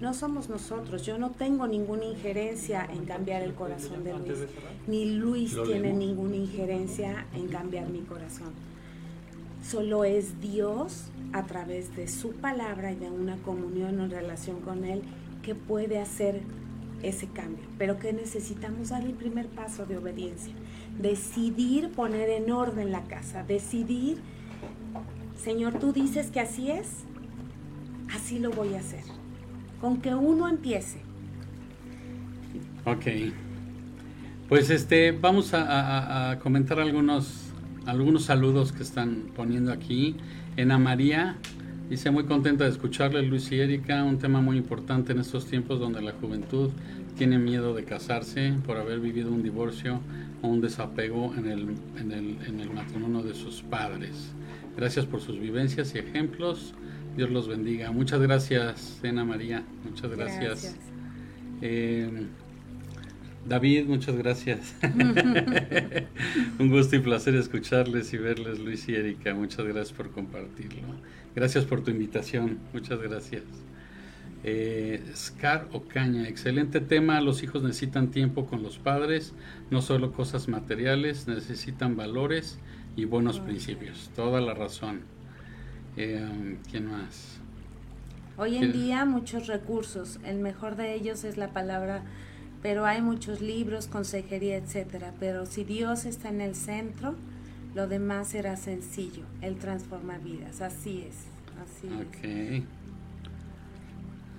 [0.00, 4.38] No somos nosotros, yo no tengo ninguna injerencia en cambiar el corazón de Luis,
[4.86, 8.52] ni Luis tiene ninguna injerencia en cambiar mi corazón.
[9.62, 14.84] Solo es Dios a través de su palabra y de una comunión en relación con
[14.84, 15.02] Él
[15.42, 16.40] que puede hacer
[17.02, 20.52] ese cambio, pero que necesitamos dar el primer paso de obediencia,
[21.00, 24.18] decidir poner en orden la casa, decidir,
[25.42, 27.04] Señor, tú dices que así es,
[28.14, 29.04] así lo voy a hacer,
[29.80, 30.98] con que uno empiece.
[32.84, 33.06] Ok,
[34.48, 37.52] pues este, vamos a, comentar algunos,
[37.86, 40.16] algunos saludos que están poniendo aquí.
[40.56, 41.36] En María
[41.90, 45.80] Dice, muy contenta de escucharle, Luis y Erika, un tema muy importante en estos tiempos
[45.80, 46.70] donde la juventud
[47.18, 50.00] tiene miedo de casarse por haber vivido un divorcio
[50.40, 51.66] o un desapego en el,
[51.98, 54.30] en el, en el matrimonio de sus padres.
[54.76, 56.74] Gracias por sus vivencias y ejemplos.
[57.16, 57.90] Dios los bendiga.
[57.90, 59.64] Muchas gracias, Ena María.
[59.82, 60.76] Muchas gracias.
[61.60, 62.08] Eh,
[63.48, 64.76] David, muchas gracias.
[66.60, 69.34] Un gusto y placer escucharles y verles, Luis y Erika.
[69.34, 70.86] Muchas gracias por compartirlo.
[71.34, 72.58] Gracias por tu invitación.
[72.72, 73.42] Muchas gracias.
[74.42, 77.20] Eh, Scar Ocaña, excelente tema.
[77.20, 79.34] Los hijos necesitan tiempo con los padres,
[79.70, 82.58] no solo cosas materiales, necesitan valores
[82.96, 84.10] y buenos principios.
[84.16, 85.02] Toda la razón.
[85.96, 87.38] Eh, ¿Quién más?
[88.38, 92.02] Hoy en día muchos recursos, el mejor de ellos es la palabra,
[92.62, 95.12] pero hay muchos libros, consejería, etcétera.
[95.20, 97.14] Pero si Dios está en el centro,
[97.74, 99.24] lo demás será sencillo.
[99.42, 100.60] Él transforma vidas.
[100.60, 101.26] Así es.
[101.62, 101.88] Así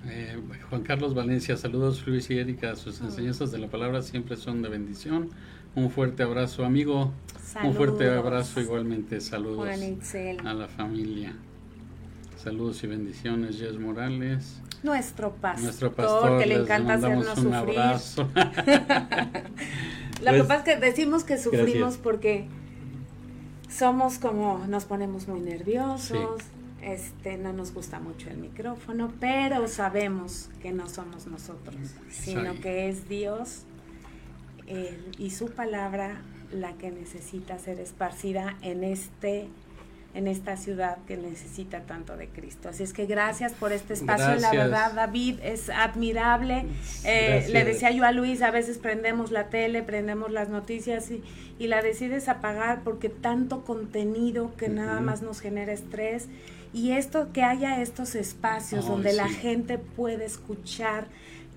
[0.08, 2.76] eh, Juan Carlos Valencia, saludos Luis y Erika.
[2.76, 5.30] Sus enseñanzas de la palabra siempre son de bendición.
[5.76, 7.14] Un fuerte abrazo, amigo.
[7.64, 9.22] Un fuerte abrazo igualmente.
[9.22, 9.70] Saludos
[10.44, 11.36] a la familia.
[12.36, 14.60] Saludos y bendiciones, Jess Morales.
[14.82, 17.54] Nuestro pastor, Nuestro pastor que le encanta hacernos sufrir.
[17.54, 18.28] Abrazo.
[20.22, 22.48] Lo que pues, pasa es que decimos que sufrimos porque
[23.72, 26.42] somos como, nos ponemos muy nerviosos,
[26.82, 31.76] este, no nos gusta mucho el micrófono, pero sabemos que no somos nosotros,
[32.10, 33.64] sino que es Dios
[35.18, 39.48] y su palabra la que necesita ser esparcida en este
[40.14, 42.70] en esta ciudad que necesita tanto de Cristo.
[42.70, 46.66] Así es que gracias por este espacio, la verdad David es admirable.
[47.06, 51.24] Eh, le decía yo a Luis, a veces prendemos la tele, prendemos las noticias y,
[51.60, 56.28] y la decides apagar porque tanto contenido que nada más nos genera estrés.
[56.74, 61.08] Y esto, que haya estos espacios donde la gente puede escuchar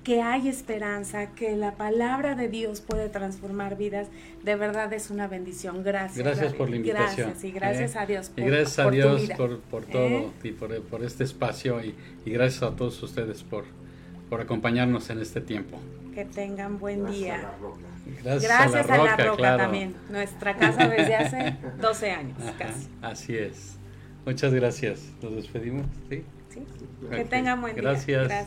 [0.04, 4.08] que hay esperanza, que la palabra de Dios puede transformar vidas,
[4.42, 5.82] de verdad es una bendición.
[5.82, 6.18] Gracias.
[6.24, 7.28] Gracias por la invitación.
[7.28, 8.28] Gracias y gracias a Dios.
[8.28, 9.30] Por, y gracias a Dios
[9.70, 10.30] por, todo ¿Eh?
[10.44, 11.94] y por, este espacio y,
[12.26, 13.64] gracias a todos ustedes por,
[14.28, 15.80] por acompañarnos en este tiempo.
[16.14, 17.50] Que tengan buen día.
[18.22, 18.50] Gracias,
[18.90, 22.88] a la Roca, también, nuestra casa desde hace 12 años casi.
[23.00, 23.78] Así es.
[24.26, 25.00] Muchas gracias.
[25.22, 25.86] Nos despedimos.
[26.10, 26.22] Sí.
[27.10, 27.82] Que tengan buen día.
[27.82, 28.46] Gracias.